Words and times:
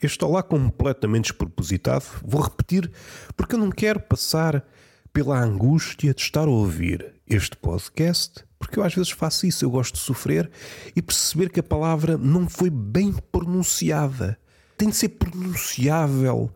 Olá! 0.00 0.06
Este 0.06 0.24
olá 0.24 0.42
completamente 0.42 1.24
despropositado 1.24 2.04
vou 2.24 2.40
repetir 2.40 2.90
porque 3.36 3.54
eu 3.54 3.58
não 3.58 3.70
quero 3.70 4.00
passar 4.00 4.64
pela 5.12 5.38
angústia 5.38 6.14
de 6.14 6.20
estar 6.22 6.46
a 6.46 6.50
ouvir 6.50 7.14
este 7.28 7.56
podcast, 7.56 8.44
porque 8.58 8.78
eu 8.78 8.82
às 8.82 8.94
vezes 8.94 9.10
faço 9.10 9.46
isso, 9.46 9.64
eu 9.64 9.70
gosto 9.70 9.94
de 9.94 10.00
sofrer 10.00 10.50
e 10.96 11.02
perceber 11.02 11.50
que 11.50 11.60
a 11.60 11.62
palavra 11.62 12.16
não 12.16 12.48
foi 12.48 12.70
bem 12.70 13.12
pronunciada. 13.30 14.38
Tem 14.76 14.88
de 14.88 14.96
ser 14.96 15.10
pronunciável 15.10 16.50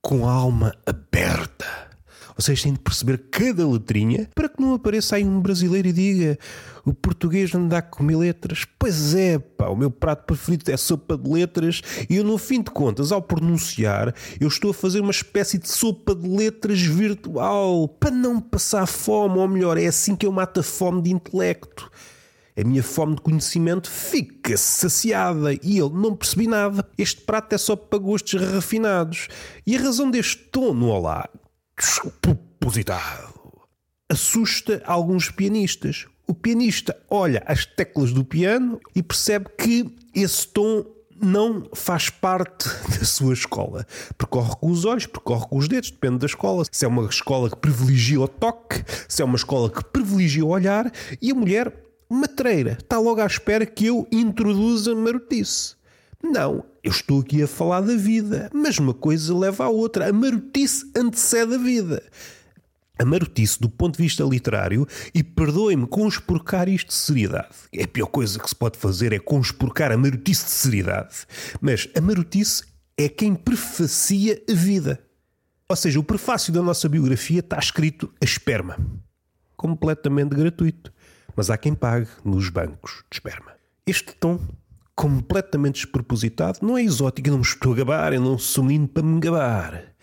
com 0.00 0.26
a 0.26 0.32
alma 0.32 0.74
aberta. 0.86 1.89
Vocês 2.40 2.62
têm 2.62 2.72
de 2.72 2.78
perceber 2.78 3.18
cada 3.30 3.68
letrinha 3.68 4.26
para 4.34 4.48
que 4.48 4.62
não 4.62 4.72
apareça 4.72 5.16
aí 5.16 5.22
um 5.22 5.42
brasileiro 5.42 5.88
e 5.88 5.92
diga 5.92 6.38
o 6.86 6.94
português 6.94 7.52
não 7.52 7.68
dá 7.68 7.82
comer 7.82 8.16
letras. 8.16 8.64
Pois 8.78 9.14
é, 9.14 9.38
pá, 9.38 9.68
o 9.68 9.76
meu 9.76 9.90
prato 9.90 10.24
preferido 10.24 10.70
é 10.70 10.76
sopa 10.78 11.18
de 11.18 11.28
letras 11.28 11.82
e 12.08 12.16
eu, 12.16 12.24
no 12.24 12.38
fim 12.38 12.62
de 12.62 12.70
contas, 12.70 13.12
ao 13.12 13.20
pronunciar, 13.20 14.14
eu 14.40 14.48
estou 14.48 14.70
a 14.70 14.74
fazer 14.74 15.00
uma 15.00 15.10
espécie 15.10 15.58
de 15.58 15.68
sopa 15.68 16.14
de 16.14 16.26
letras 16.26 16.80
virtual 16.80 17.86
para 17.86 18.10
não 18.10 18.40
passar 18.40 18.86
fome, 18.86 19.36
ou 19.38 19.46
melhor, 19.46 19.76
é 19.76 19.86
assim 19.86 20.16
que 20.16 20.24
eu 20.24 20.32
mato 20.32 20.60
a 20.60 20.62
fome 20.62 21.02
de 21.02 21.12
intelecto. 21.12 21.90
A 22.56 22.64
minha 22.64 22.82
fome 22.82 23.16
de 23.16 23.20
conhecimento 23.20 23.90
fica 23.90 24.56
saciada 24.56 25.52
e 25.62 25.76
eu 25.76 25.90
não 25.90 26.16
percebi 26.16 26.46
nada. 26.46 26.88
Este 26.96 27.20
prato 27.20 27.52
é 27.52 27.58
só 27.58 27.76
para 27.76 27.98
gostos 27.98 28.40
refinados. 28.40 29.28
E 29.66 29.76
a 29.76 29.80
razão 29.82 30.10
deste 30.10 30.38
tom 30.50 30.72
no 30.72 30.88
olá 30.88 31.28
despropositado 31.80 33.40
assusta 34.10 34.82
alguns 34.84 35.30
pianistas. 35.30 36.06
O 36.26 36.34
pianista 36.34 36.96
olha 37.08 37.42
as 37.46 37.64
teclas 37.64 38.12
do 38.12 38.24
piano 38.24 38.80
e 38.94 39.02
percebe 39.02 39.46
que 39.56 39.96
esse 40.14 40.48
tom 40.48 40.84
não 41.22 41.68
faz 41.74 42.10
parte 42.10 42.68
da 42.98 43.04
sua 43.04 43.32
escola. 43.32 43.86
Percorre 44.18 44.56
com 44.56 44.70
os 44.70 44.84
olhos, 44.84 45.06
percorre 45.06 45.46
com 45.46 45.58
os 45.58 45.68
dedos, 45.68 45.90
depende 45.90 46.18
da 46.18 46.26
escola. 46.26 46.64
Se 46.70 46.84
é 46.84 46.88
uma 46.88 47.06
escola 47.06 47.50
que 47.50 47.56
privilegia 47.56 48.20
o 48.20 48.26
toque, 48.28 48.82
se 49.08 49.22
é 49.22 49.24
uma 49.24 49.36
escola 49.36 49.70
que 49.70 49.84
privilegia 49.84 50.44
o 50.44 50.48
olhar, 50.48 50.90
e 51.22 51.30
a 51.30 51.34
mulher, 51.34 51.72
matreira, 52.08 52.78
está 52.80 52.98
logo 52.98 53.20
à 53.20 53.26
espera 53.26 53.64
que 53.64 53.86
eu 53.86 54.08
introduza 54.10 54.94
marotice. 54.94 55.76
Não, 56.22 56.64
eu 56.82 56.90
estou 56.90 57.20
aqui 57.20 57.42
a 57.42 57.46
falar 57.46 57.82
da 57.82 57.94
vida, 57.94 58.50
mas 58.54 58.78
uma 58.78 58.94
coisa 58.94 59.36
leva 59.36 59.64
à 59.64 59.68
outra. 59.68 60.08
A 60.08 60.12
marotice 60.12 60.90
antecede 60.96 61.54
a 61.54 61.58
vida. 61.58 62.02
A 62.98 63.04
marotice, 63.04 63.60
do 63.60 63.68
ponto 63.68 63.96
de 63.96 64.02
vista 64.02 64.24
literário, 64.24 64.86
e 65.14 65.22
perdoem-me 65.22 65.86
conspurcar 65.86 66.68
isto 66.68 66.88
de 66.88 66.94
seriedade. 66.94 67.54
É 67.72 67.84
a 67.84 67.88
pior 67.88 68.06
coisa 68.06 68.38
que 68.38 68.48
se 68.48 68.54
pode 68.54 68.78
fazer 68.78 69.12
é 69.12 69.18
conspurcar 69.18 69.92
a 69.92 69.96
marotice 69.96 70.44
de 70.44 70.50
seriedade. 70.50 71.26
Mas 71.60 71.88
a 71.94 72.00
marotice 72.00 72.62
é 72.96 73.08
quem 73.08 73.34
prefacia 73.34 74.42
a 74.48 74.54
vida. 74.54 75.02
Ou 75.68 75.76
seja, 75.76 76.00
o 76.00 76.04
prefácio 76.04 76.52
da 76.52 76.62
nossa 76.62 76.88
biografia 76.88 77.40
está 77.40 77.58
escrito 77.58 78.12
a 78.20 78.24
esperma. 78.24 78.76
Completamente 79.56 80.34
gratuito. 80.34 80.92
Mas 81.36 81.48
há 81.48 81.56
quem 81.56 81.74
pague 81.74 82.08
nos 82.24 82.48
bancos 82.48 83.04
de 83.10 83.16
esperma. 83.16 83.52
Este 83.86 84.12
tom 84.14 84.38
completamente 85.00 85.76
despropositado, 85.76 86.58
não 86.60 86.76
é 86.76 86.82
exótico, 86.82 87.26
eu 87.26 87.32
não 87.32 87.38
me 87.38 87.44
estou 87.46 87.72
a 87.72 87.76
gabar, 87.76 88.12
eu 88.12 88.20
não 88.20 88.36
sou 88.36 88.62
menino 88.62 88.86
para 88.86 89.02
me 89.02 89.18
gabar. 89.18 89.94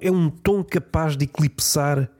É 0.00 0.10
um 0.10 0.30
tom 0.30 0.64
capaz 0.64 1.14
de 1.14 1.24
eclipsar 1.24 2.10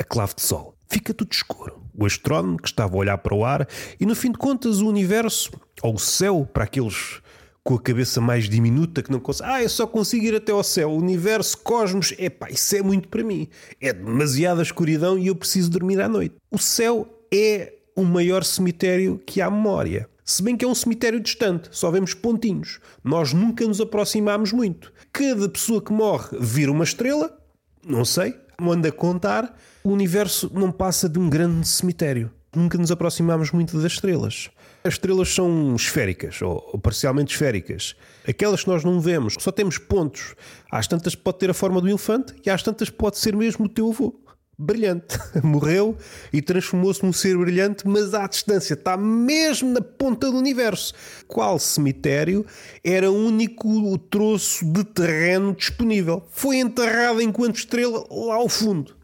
a 0.00 0.04
clave 0.04 0.36
de 0.36 0.40
sol. 0.40 0.74
Fica 0.88 1.12
tudo 1.12 1.30
escuro. 1.30 1.82
O 1.94 2.06
astrónomo 2.06 2.56
que 2.56 2.66
estava 2.66 2.94
a 2.94 2.98
olhar 2.98 3.18
para 3.18 3.34
o 3.34 3.44
ar 3.44 3.68
e, 4.00 4.06
no 4.06 4.14
fim 4.14 4.32
de 4.32 4.38
contas, 4.38 4.80
o 4.80 4.88
universo, 4.88 5.50
ou 5.82 5.96
o 5.96 5.98
céu, 5.98 6.48
para 6.50 6.64
aqueles 6.64 7.20
com 7.62 7.74
a 7.74 7.82
cabeça 7.82 8.22
mais 8.22 8.48
diminuta 8.48 9.02
que 9.02 9.12
não 9.12 9.20
consegue. 9.20 9.50
Ah, 9.50 9.62
eu 9.62 9.68
só 9.68 9.86
consigo 9.86 10.24
ir 10.24 10.34
até 10.34 10.50
ao 10.50 10.64
céu. 10.64 10.92
O 10.92 10.96
universo, 10.96 11.58
cosmos, 11.58 12.14
epá, 12.18 12.48
isso 12.48 12.74
é 12.74 12.80
muito 12.80 13.06
para 13.06 13.22
mim. 13.22 13.48
É 13.78 13.92
demasiada 13.92 14.62
escuridão 14.62 15.18
e 15.18 15.26
eu 15.26 15.36
preciso 15.36 15.68
dormir 15.70 16.00
à 16.00 16.08
noite. 16.08 16.36
O 16.50 16.56
céu 16.56 17.06
é 17.30 17.74
o 17.94 18.02
maior 18.02 18.44
cemitério 18.44 19.20
que 19.26 19.42
há 19.42 19.50
memória. 19.50 20.08
Se 20.28 20.42
bem 20.42 20.58
que 20.58 20.64
é 20.66 20.68
um 20.68 20.74
cemitério 20.74 21.18
distante, 21.18 21.70
só 21.72 21.90
vemos 21.90 22.12
pontinhos. 22.12 22.80
Nós 23.02 23.32
nunca 23.32 23.66
nos 23.66 23.80
aproximamos 23.80 24.52
muito. 24.52 24.92
Cada 25.10 25.48
pessoa 25.48 25.80
que 25.80 25.90
morre 25.90 26.36
vira 26.38 26.70
uma 26.70 26.84
estrela, 26.84 27.34
não 27.82 28.04
sei, 28.04 28.34
anda 28.60 28.90
a 28.90 28.92
contar. 28.92 29.58
O 29.82 29.88
universo 29.88 30.50
não 30.52 30.70
passa 30.70 31.08
de 31.08 31.18
um 31.18 31.30
grande 31.30 31.66
cemitério. 31.66 32.30
Nunca 32.54 32.76
nos 32.76 32.90
aproximamos 32.90 33.52
muito 33.52 33.74
das 33.74 33.90
estrelas. 33.90 34.50
As 34.84 34.94
estrelas 34.94 35.34
são 35.34 35.74
esféricas, 35.74 36.42
ou, 36.42 36.78
parcialmente 36.78 37.32
esféricas. 37.32 37.96
Aquelas 38.28 38.64
que 38.64 38.68
nós 38.68 38.84
não 38.84 39.00
vemos, 39.00 39.34
só 39.40 39.50
temos 39.50 39.78
pontos. 39.78 40.34
Às 40.70 40.86
tantas 40.86 41.14
pode 41.14 41.38
ter 41.38 41.48
a 41.48 41.54
forma 41.54 41.80
do 41.80 41.88
elefante 41.88 42.34
e 42.44 42.50
às 42.50 42.62
tantas 42.62 42.90
pode 42.90 43.16
ser 43.16 43.34
mesmo 43.34 43.64
o 43.64 43.68
teu 43.68 43.88
avô 43.88 44.14
brilhante. 44.58 45.16
Morreu 45.42 45.96
e 46.32 46.42
transformou-se 46.42 47.04
num 47.04 47.12
ser 47.12 47.36
brilhante, 47.38 47.86
mas 47.86 48.12
à 48.12 48.26
distância. 48.26 48.74
Está 48.74 48.96
mesmo 48.96 49.70
na 49.70 49.80
ponta 49.80 50.30
do 50.30 50.36
universo. 50.36 50.92
Qual 51.28 51.58
cemitério 51.58 52.44
era 52.82 53.10
o 53.10 53.14
único 53.14 53.96
troço 53.98 54.64
de 54.64 54.82
terreno 54.84 55.54
disponível? 55.54 56.26
Foi 56.30 56.56
enterrado 56.56 57.22
enquanto 57.22 57.56
estrela 57.56 58.04
lá 58.10 58.34
ao 58.34 58.48
fundo. 58.48 58.96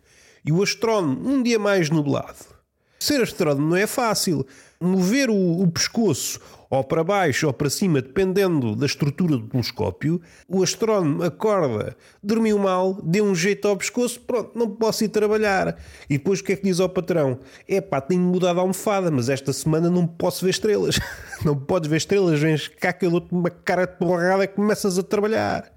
E 0.45 0.53
o 0.53 0.63
astrónomo, 0.63 1.29
um 1.29 1.43
dia 1.43 1.59
mais 1.59 1.89
nublado. 1.89 2.53
Ser 2.99 3.23
astrónomo 3.23 3.69
não 3.71 3.77
é 3.77 3.87
fácil. 3.87 4.47
Mover 4.81 5.31
o, 5.31 5.61
o 5.61 5.71
pescoço 5.71 6.41
ou 6.77 6.85
para 6.85 7.05
baixo 7.05 7.47
ou 7.47 7.53
para 7.53 7.71
cima, 7.71 8.03
dependendo 8.03 8.75
da 8.75 8.87
estrutura 8.87 9.37
do 9.37 9.49
telescópio, 9.49 10.21
o 10.49 10.63
astrónomo 10.63 11.23
acorda, 11.23 11.97
dormiu 12.23 12.59
mal, 12.59 12.95
deu 13.03 13.25
um 13.25 13.35
jeito 13.35 13.69
ao 13.69 13.77
pescoço, 13.77 14.21
pronto, 14.21 14.59
não 14.59 14.71
posso 14.71 15.05
ir 15.05 15.09
trabalhar. 15.09 15.79
E 16.09 16.19
depois 16.19 16.41
o 16.41 16.45
que 16.45 16.53
é 16.53 16.57
que 16.57 16.65
diz 16.65 16.81
ao 16.81 16.89
patrão? 16.89 17.39
É 17.69 17.81
pá, 17.81 18.01
tenho 18.01 18.23
mudado 18.23 18.59
a 18.59 18.63
almofada, 18.63 19.11
mas 19.11 19.29
esta 19.29 19.53
semana 19.53 19.89
não 19.89 20.07
posso 20.07 20.45
ver 20.45 20.51
estrelas. 20.51 20.99
Não 21.45 21.55
podes 21.55 21.91
ver 21.91 21.97
estrelas, 21.97 22.41
vens 22.41 22.69
cá 22.69 22.91
que 22.91 23.05
eu 23.05 23.11
dou-te 23.11 23.31
uma 23.33 23.51
cara 23.51 23.87
de 23.87 23.99
porrada 23.99 24.45
e 24.45 24.49
começas 24.49 24.99
a 24.99 25.03
trabalhar. 25.03 25.71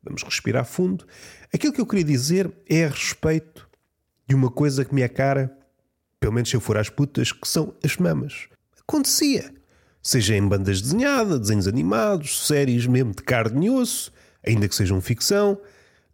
Vamos 0.00 0.22
respirar 0.22 0.64
fundo. 0.64 1.04
Aquilo 1.52 1.72
que 1.72 1.80
eu 1.80 1.86
queria 1.86 2.04
dizer 2.04 2.52
é 2.68 2.84
a 2.84 2.88
respeito 2.88 3.68
de 4.28 4.34
uma 4.36 4.48
coisa 4.48 4.84
que 4.84 4.94
me 4.94 5.02
é 5.02 5.08
cara, 5.08 5.50
pelo 6.20 6.32
menos 6.32 6.50
se 6.50 6.56
eu 6.56 6.60
for 6.60 6.76
às 6.76 6.88
putas, 6.88 7.32
que 7.32 7.48
são 7.48 7.74
as 7.82 7.96
mamas. 7.96 8.48
Acontecia 8.80 9.57
seja 10.08 10.34
em 10.34 10.48
bandas 10.48 10.80
desenhadas, 10.80 11.38
desenhos 11.38 11.68
animados, 11.68 12.46
séries 12.46 12.86
mesmo 12.86 13.12
de 13.12 13.22
carne 13.22 13.66
e 13.66 13.70
osso, 13.70 14.10
ainda 14.42 14.66
que 14.66 14.74
sejam 14.74 15.02
ficção, 15.02 15.60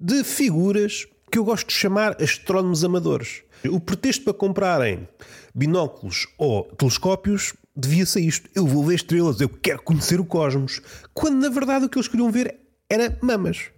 de 0.01 0.25
figuras 0.25 1.07
que 1.31 1.39
eu 1.39 1.45
gosto 1.45 1.69
de 1.69 1.75
chamar 1.75 2.21
astrónomos 2.21 2.83
amadores. 2.83 3.43
O 3.71 3.79
pretexto 3.79 4.25
para 4.25 4.35
comprarem 4.35 5.09
binóculos 5.55 6.27
ou 6.37 6.65
telescópios 6.77 7.55
devia 7.77 8.05
ser 8.05 8.23
isto. 8.23 8.51
Eu 8.53 8.67
vou 8.67 8.83
ver 8.83 8.97
estrelas, 8.97 9.41
eu 9.41 9.49
quero 9.49 9.81
conhecer 9.83 10.19
o 10.19 10.25
cosmos. 10.25 10.81
Quando 11.13 11.37
na 11.37 11.49
verdade 11.49 11.85
o 11.85 11.89
que 11.89 11.97
eles 11.97 12.09
queriam 12.09 12.33
ver 12.33 12.59
era 12.91 13.17
mamas. 13.23 13.71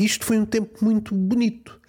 Isto 0.00 0.24
foi 0.24 0.36
um 0.36 0.44
tempo 0.44 0.84
muito 0.84 1.14
bonito. 1.14 1.80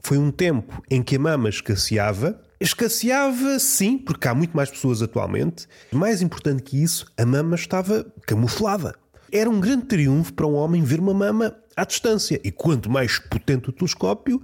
Foi 0.00 0.16
um 0.16 0.30
tempo 0.30 0.82
em 0.90 1.02
que 1.02 1.16
a 1.16 1.18
mama 1.18 1.50
escasseava 1.50 2.40
Escasseava, 2.58 3.58
sim, 3.58 3.98
porque 3.98 4.26
há 4.26 4.34
muito 4.34 4.56
mais 4.56 4.70
pessoas 4.70 5.02
atualmente. 5.02 5.66
Mais 5.92 6.22
importante 6.22 6.62
que 6.62 6.82
isso, 6.82 7.06
a 7.16 7.26
mama 7.26 7.54
estava 7.54 8.06
camuflada. 8.26 8.94
Era 9.30 9.50
um 9.50 9.60
grande 9.60 9.86
triunfo 9.86 10.32
para 10.32 10.46
um 10.46 10.54
homem 10.54 10.82
ver 10.82 10.98
uma 10.98 11.12
mama 11.12 11.54
à 11.76 11.84
distância. 11.84 12.40
E 12.42 12.50
quanto 12.50 12.90
mais 12.90 13.18
potente 13.18 13.68
o 13.68 13.72
telescópio, 13.72 14.42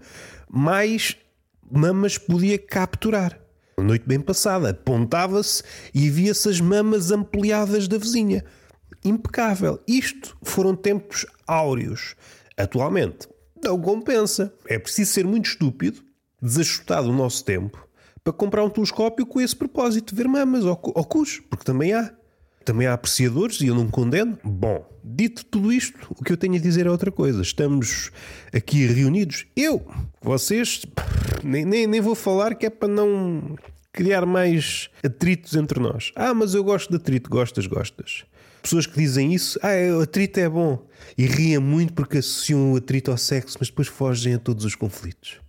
mais 0.50 1.16
mamas 1.70 2.18
podia 2.18 2.58
capturar. 2.58 3.40
Uma 3.78 3.86
noite 3.86 4.06
bem 4.06 4.20
passada, 4.20 4.70
apontava-se 4.70 5.62
e 5.94 6.10
via-se 6.10 6.48
as 6.50 6.60
mamas 6.60 7.10
ampliadas 7.10 7.88
da 7.88 7.96
vizinha. 7.96 8.44
Impecável. 9.02 9.80
Isto 9.88 10.36
foram 10.42 10.76
tempos 10.76 11.24
áureos. 11.46 12.14
Atualmente, 12.58 13.26
não 13.64 13.80
compensa. 13.80 14.52
É 14.66 14.78
preciso 14.78 15.12
ser 15.12 15.24
muito 15.24 15.46
estúpido, 15.46 16.02
desajustado 16.40 17.08
o 17.08 17.16
nosso 17.16 17.42
tempo, 17.44 17.88
para 18.24 18.32
comprar 18.32 18.64
um 18.64 18.70
telescópio 18.70 19.26
com 19.26 19.40
esse 19.40 19.54
propósito, 19.54 20.14
ver 20.14 20.28
mamas 20.28 20.64
ou, 20.64 20.78
ou 20.82 21.04
cus, 21.04 21.40
porque 21.50 21.64
também 21.64 21.92
há. 21.92 22.12
Também 22.64 22.86
há 22.86 22.92
apreciadores 22.92 23.60
e 23.60 23.66
eu 23.66 23.74
não 23.74 23.88
condeno. 23.88 24.38
Bom, 24.44 24.88
dito 25.02 25.44
tudo 25.46 25.72
isto, 25.72 25.98
o 26.10 26.22
que 26.22 26.32
eu 26.32 26.36
tenho 26.36 26.54
a 26.54 26.60
dizer 26.60 26.86
é 26.86 26.90
outra 26.90 27.10
coisa. 27.10 27.42
Estamos 27.42 28.12
aqui 28.52 28.86
reunidos. 28.86 29.46
Eu, 29.56 29.84
vocês, 30.20 30.86
nem, 31.42 31.64
nem, 31.64 31.88
nem 31.88 32.00
vou 32.00 32.14
falar 32.14 32.54
que 32.54 32.66
é 32.66 32.70
para 32.70 32.86
não 32.86 33.56
criar 33.92 34.24
mais 34.24 34.90
atritos 35.04 35.56
entre 35.56 35.80
nós. 35.80 36.12
Ah, 36.14 36.32
mas 36.32 36.54
eu 36.54 36.62
gosto 36.62 36.88
de 36.90 36.96
atrito. 36.98 37.28
Gostas, 37.28 37.66
gostas. 37.66 38.24
Pessoas 38.62 38.86
que 38.86 38.96
dizem 38.96 39.34
isso, 39.34 39.58
ah, 39.60 39.98
o 39.98 40.02
atrito 40.02 40.38
é 40.38 40.48
bom. 40.48 40.86
E 41.18 41.26
riem 41.26 41.58
muito 41.58 41.92
porque 41.92 42.18
associam 42.18 42.72
o 42.72 42.76
atrito 42.76 43.10
ao 43.10 43.18
sexo, 43.18 43.56
mas 43.58 43.68
depois 43.68 43.88
fogem 43.88 44.34
a 44.34 44.38
todos 44.38 44.64
os 44.64 44.76
conflitos. 44.76 45.40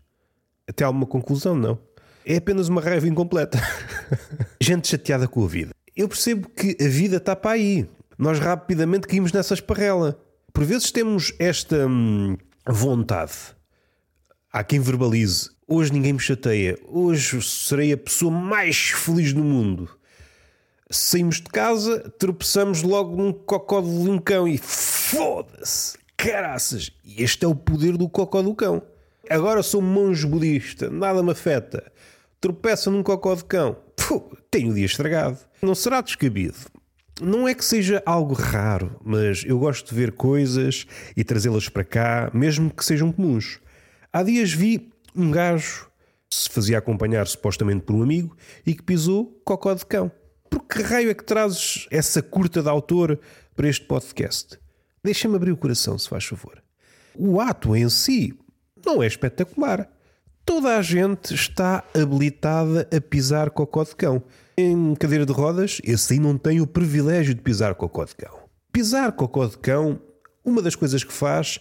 Até 0.68 0.84
alguma 0.84 1.06
conclusão, 1.06 1.56
não? 1.56 1.78
É 2.26 2.38
apenas 2.38 2.70
uma 2.70 2.82
raiva 2.82 3.08
incompleta. 3.08 3.60
Gente 4.60 4.88
chateada 4.88 5.28
com 5.28 5.44
a 5.44 5.48
vida. 5.48 5.72
Eu 5.96 6.08
percebo 6.08 6.50
que 6.50 6.76
a 6.82 6.88
vida 6.88 7.18
está 7.18 7.36
para 7.36 7.52
aí. 7.52 7.88
nós 8.18 8.40
rapidamente 8.40 9.08
caímos 9.08 9.32
nessa 9.32 9.54
esparrela. 9.54 10.20
Por 10.52 10.64
vezes 10.64 10.92
temos 10.92 11.34
esta 11.40 11.88
hum, 11.88 12.38
vontade. 12.68 13.34
Há 14.52 14.64
quem 14.64 14.80
verbalize: 14.80 15.50
hoje 15.68 15.92
ninguém 15.92 16.14
me 16.14 16.20
chateia, 16.20 16.78
hoje 16.88 17.42
serei 17.42 17.94
a 17.94 17.98
pessoa 17.98 18.32
mais 18.32 18.78
feliz 18.78 19.34
do 19.34 19.44
mundo. 19.44 19.90
Saímos 20.90 21.38
de 21.38 21.50
casa, 21.50 22.08
tropeçamos 22.20 22.84
logo 22.84 23.16
num 23.16 23.34
cocó 23.34 23.82
de 23.82 24.22
cão 24.22 24.48
e 24.48 24.60
foda-se, 24.60 25.98
caraças! 26.16 26.92
Este 27.18 27.46
é 27.46 27.48
o 27.48 27.56
poder 27.56 27.98
do 27.98 28.08
cocó 28.08 28.44
do 28.44 28.54
cão. 28.54 28.84
Agora 29.28 29.64
sou 29.64 29.82
monge 29.82 30.28
budista, 30.28 30.90
nada 30.90 31.24
me 31.24 31.32
afeta. 31.32 31.92
Tropeça 32.44 32.92
num 32.92 33.02
cocó 33.02 33.34
de 33.36 33.46
cão, 33.46 33.78
Puh, 33.96 34.36
tenho 34.52 34.72
o 34.72 34.74
dia 34.74 34.86
estragado. 34.86 35.38
Não 35.62 35.74
será 35.74 36.02
descabido. 36.02 36.58
Não 37.22 37.48
é 37.48 37.56
que 37.56 37.64
seja 37.64 38.04
algo 38.06 38.34
raro, 38.34 39.00
mas 39.02 39.46
eu 39.46 39.58
gosto 39.58 39.88
de 39.88 39.96
ver 39.96 40.12
coisas 40.12 40.86
e 41.16 41.24
trazê-las 41.24 41.70
para 41.70 41.86
cá, 41.86 42.30
mesmo 42.34 42.70
que 42.70 42.84
sejam 42.84 43.14
comuns. 43.14 43.62
Há 44.12 44.24
dias 44.24 44.52
vi 44.52 44.92
um 45.16 45.32
gajo 45.32 45.88
se 46.30 46.50
fazia 46.50 46.80
acompanhar 46.80 47.26
supostamente 47.28 47.86
por 47.86 47.96
um 47.96 48.04
amigo 48.04 48.36
e 48.66 48.76
que 48.76 48.84
pisou 48.84 49.42
cocó 49.46 49.74
de 49.74 49.86
cão. 49.86 50.12
Por 50.50 50.66
que 50.66 50.82
raio 50.82 51.12
é 51.12 51.14
que 51.14 51.24
trazes 51.24 51.88
essa 51.90 52.22
curta 52.22 52.62
de 52.62 52.68
autor 52.68 53.22
para 53.56 53.70
este 53.70 53.86
podcast? 53.86 54.60
Deixa-me 55.02 55.38
abrir 55.38 55.54
o 55.54 55.58
coração, 55.58 55.98
se 55.98 56.10
faz 56.10 56.26
favor. 56.26 56.62
O 57.16 57.40
ato 57.40 57.74
em 57.74 57.88
si 57.88 58.38
não 58.86 59.02
é 59.02 59.08
espetacular. 59.08 59.93
Toda 60.46 60.78
a 60.78 60.82
gente 60.82 61.34
está 61.34 61.84
habilitada 61.96 62.88
a 62.96 63.00
pisar 63.00 63.50
cocó 63.50 63.84
de 63.84 63.96
cão. 63.96 64.22
Em 64.58 64.94
cadeira 64.96 65.26
de 65.26 65.32
rodas, 65.32 65.80
esse 65.84 66.14
aí 66.14 66.20
não 66.20 66.38
tem 66.38 66.60
o 66.60 66.68
privilégio 66.68 67.34
de 67.34 67.42
pisar 67.42 67.74
cocó 67.76 68.04
de 68.04 68.16
cão. 68.16 68.40
Pisar 68.72 69.14
cocó 69.14 69.48
de 69.48 69.58
cão, 69.58 70.00
uma 70.44 70.62
das 70.62 70.76
coisas 70.76 71.04
que 71.04 71.14
faz 71.14 71.60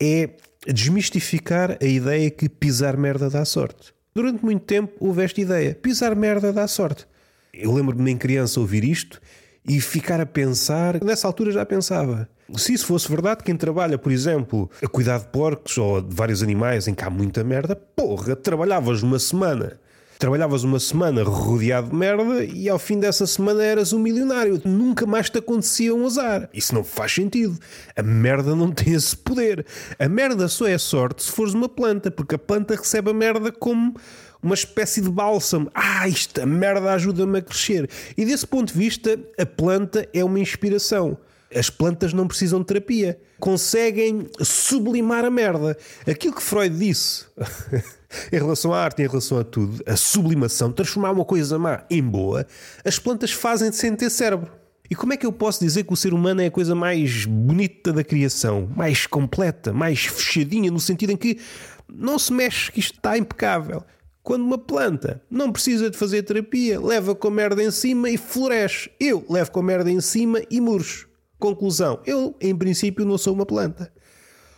é 0.00 0.30
desmistificar 0.66 1.78
a 1.80 1.84
ideia 1.84 2.30
que 2.30 2.48
pisar 2.48 2.96
merda 2.96 3.30
dá 3.30 3.44
sorte. 3.44 3.94
Durante 4.14 4.44
muito 4.44 4.64
tempo 4.64 4.92
houve 4.98 5.22
esta 5.22 5.40
ideia: 5.40 5.74
pisar 5.74 6.16
merda 6.16 6.52
dá 6.52 6.66
sorte. 6.66 7.06
Eu 7.54 7.72
lembro-me 7.72 8.10
em 8.10 8.16
criança 8.16 8.58
ouvir 8.58 8.82
isto 8.84 9.20
e 9.64 9.80
ficar 9.80 10.20
a 10.20 10.26
pensar, 10.26 11.02
nessa 11.02 11.26
altura 11.26 11.52
já 11.52 11.64
pensava. 11.64 12.28
Se 12.56 12.72
isso 12.72 12.86
fosse 12.86 13.08
verdade, 13.08 13.44
quem 13.44 13.54
trabalha, 13.54 13.98
por 13.98 14.10
exemplo, 14.10 14.70
a 14.82 14.88
cuidar 14.88 15.18
de 15.18 15.26
porcos 15.26 15.76
ou 15.76 16.00
de 16.00 16.14
vários 16.14 16.42
animais 16.42 16.88
em 16.88 16.94
que 16.94 17.04
há 17.04 17.10
muita 17.10 17.44
merda, 17.44 17.76
porra, 17.76 18.34
trabalhavas 18.34 19.02
uma 19.02 19.18
semana. 19.18 19.78
Trabalhavas 20.18 20.64
uma 20.64 20.80
semana 20.80 21.22
rodeado 21.22 21.90
de 21.90 21.94
merda 21.94 22.42
e 22.42 22.68
ao 22.68 22.78
fim 22.78 22.98
dessa 22.98 23.26
semana 23.26 23.62
eras 23.62 23.92
um 23.92 24.00
milionário. 24.00 24.60
Nunca 24.64 25.06
mais 25.06 25.28
te 25.28 25.38
acontecia 25.38 25.94
um 25.94 26.06
azar. 26.06 26.48
Isso 26.52 26.74
não 26.74 26.82
faz 26.82 27.12
sentido. 27.12 27.56
A 27.94 28.02
merda 28.02 28.56
não 28.56 28.72
tem 28.72 28.94
esse 28.94 29.16
poder. 29.16 29.64
A 29.98 30.08
merda 30.08 30.48
só 30.48 30.66
é 30.66 30.78
sorte 30.78 31.22
se 31.22 31.30
fores 31.30 31.54
uma 31.54 31.68
planta, 31.68 32.10
porque 32.10 32.34
a 32.34 32.38
planta 32.38 32.74
recebe 32.74 33.10
a 33.10 33.14
merda 33.14 33.52
como 33.52 33.94
uma 34.42 34.54
espécie 34.54 35.00
de 35.02 35.10
bálsamo. 35.10 35.70
Ah, 35.74 36.08
isto, 36.08 36.40
a 36.40 36.46
merda 36.46 36.92
ajuda-me 36.94 37.38
a 37.38 37.42
crescer. 37.42 37.88
E 38.16 38.24
desse 38.24 38.46
ponto 38.46 38.72
de 38.72 38.78
vista, 38.78 39.20
a 39.38 39.46
planta 39.46 40.08
é 40.12 40.24
uma 40.24 40.40
inspiração. 40.40 41.18
As 41.54 41.70
plantas 41.70 42.12
não 42.12 42.28
precisam 42.28 42.60
de 42.60 42.66
terapia. 42.66 43.18
Conseguem 43.40 44.28
sublimar 44.40 45.24
a 45.24 45.30
merda. 45.30 45.76
Aquilo 46.06 46.34
que 46.34 46.42
Freud 46.42 46.76
disse 46.76 47.24
em 48.32 48.36
relação 48.36 48.72
à 48.72 48.82
arte, 48.82 49.02
em 49.02 49.06
relação 49.06 49.38
a 49.38 49.44
tudo, 49.44 49.82
a 49.86 49.96
sublimação, 49.96 50.72
transformar 50.72 51.12
uma 51.12 51.24
coisa 51.24 51.58
má 51.58 51.84
em 51.90 52.02
boa, 52.02 52.46
as 52.84 52.98
plantas 52.98 53.32
fazem 53.32 53.72
sem 53.72 53.94
ter 53.94 54.10
cérebro. 54.10 54.50
E 54.90 54.94
como 54.94 55.12
é 55.12 55.16
que 55.16 55.26
eu 55.26 55.32
posso 55.32 55.60
dizer 55.60 55.84
que 55.84 55.92
o 55.92 55.96
ser 55.96 56.14
humano 56.14 56.40
é 56.40 56.46
a 56.46 56.50
coisa 56.50 56.74
mais 56.74 57.26
bonita 57.26 57.92
da 57.92 58.02
criação, 58.02 58.68
mais 58.74 59.06
completa, 59.06 59.72
mais 59.72 60.06
fechadinha, 60.06 60.70
no 60.70 60.80
sentido 60.80 61.12
em 61.12 61.16
que 61.16 61.38
não 61.86 62.18
se 62.18 62.32
mexe, 62.32 62.72
que 62.72 62.80
isto 62.80 62.96
está 62.96 63.16
impecável? 63.18 63.84
Quando 64.22 64.42
uma 64.42 64.58
planta 64.58 65.22
não 65.30 65.52
precisa 65.52 65.90
de 65.90 65.96
fazer 65.96 66.22
terapia, 66.22 66.80
leva 66.80 67.14
com 67.14 67.28
a 67.28 67.30
merda 67.30 67.62
em 67.62 67.70
cima 67.70 68.10
e 68.10 68.16
floresce. 68.16 68.90
Eu 68.98 69.24
levo 69.28 69.50
com 69.50 69.60
a 69.60 69.62
merda 69.62 69.90
em 69.90 70.00
cima 70.00 70.42
e 70.50 70.60
murcho. 70.60 71.07
Conclusão: 71.38 72.00
eu, 72.04 72.36
em 72.40 72.56
princípio, 72.56 73.04
não 73.04 73.18
sou 73.18 73.34
uma 73.34 73.46
planta. 73.46 73.92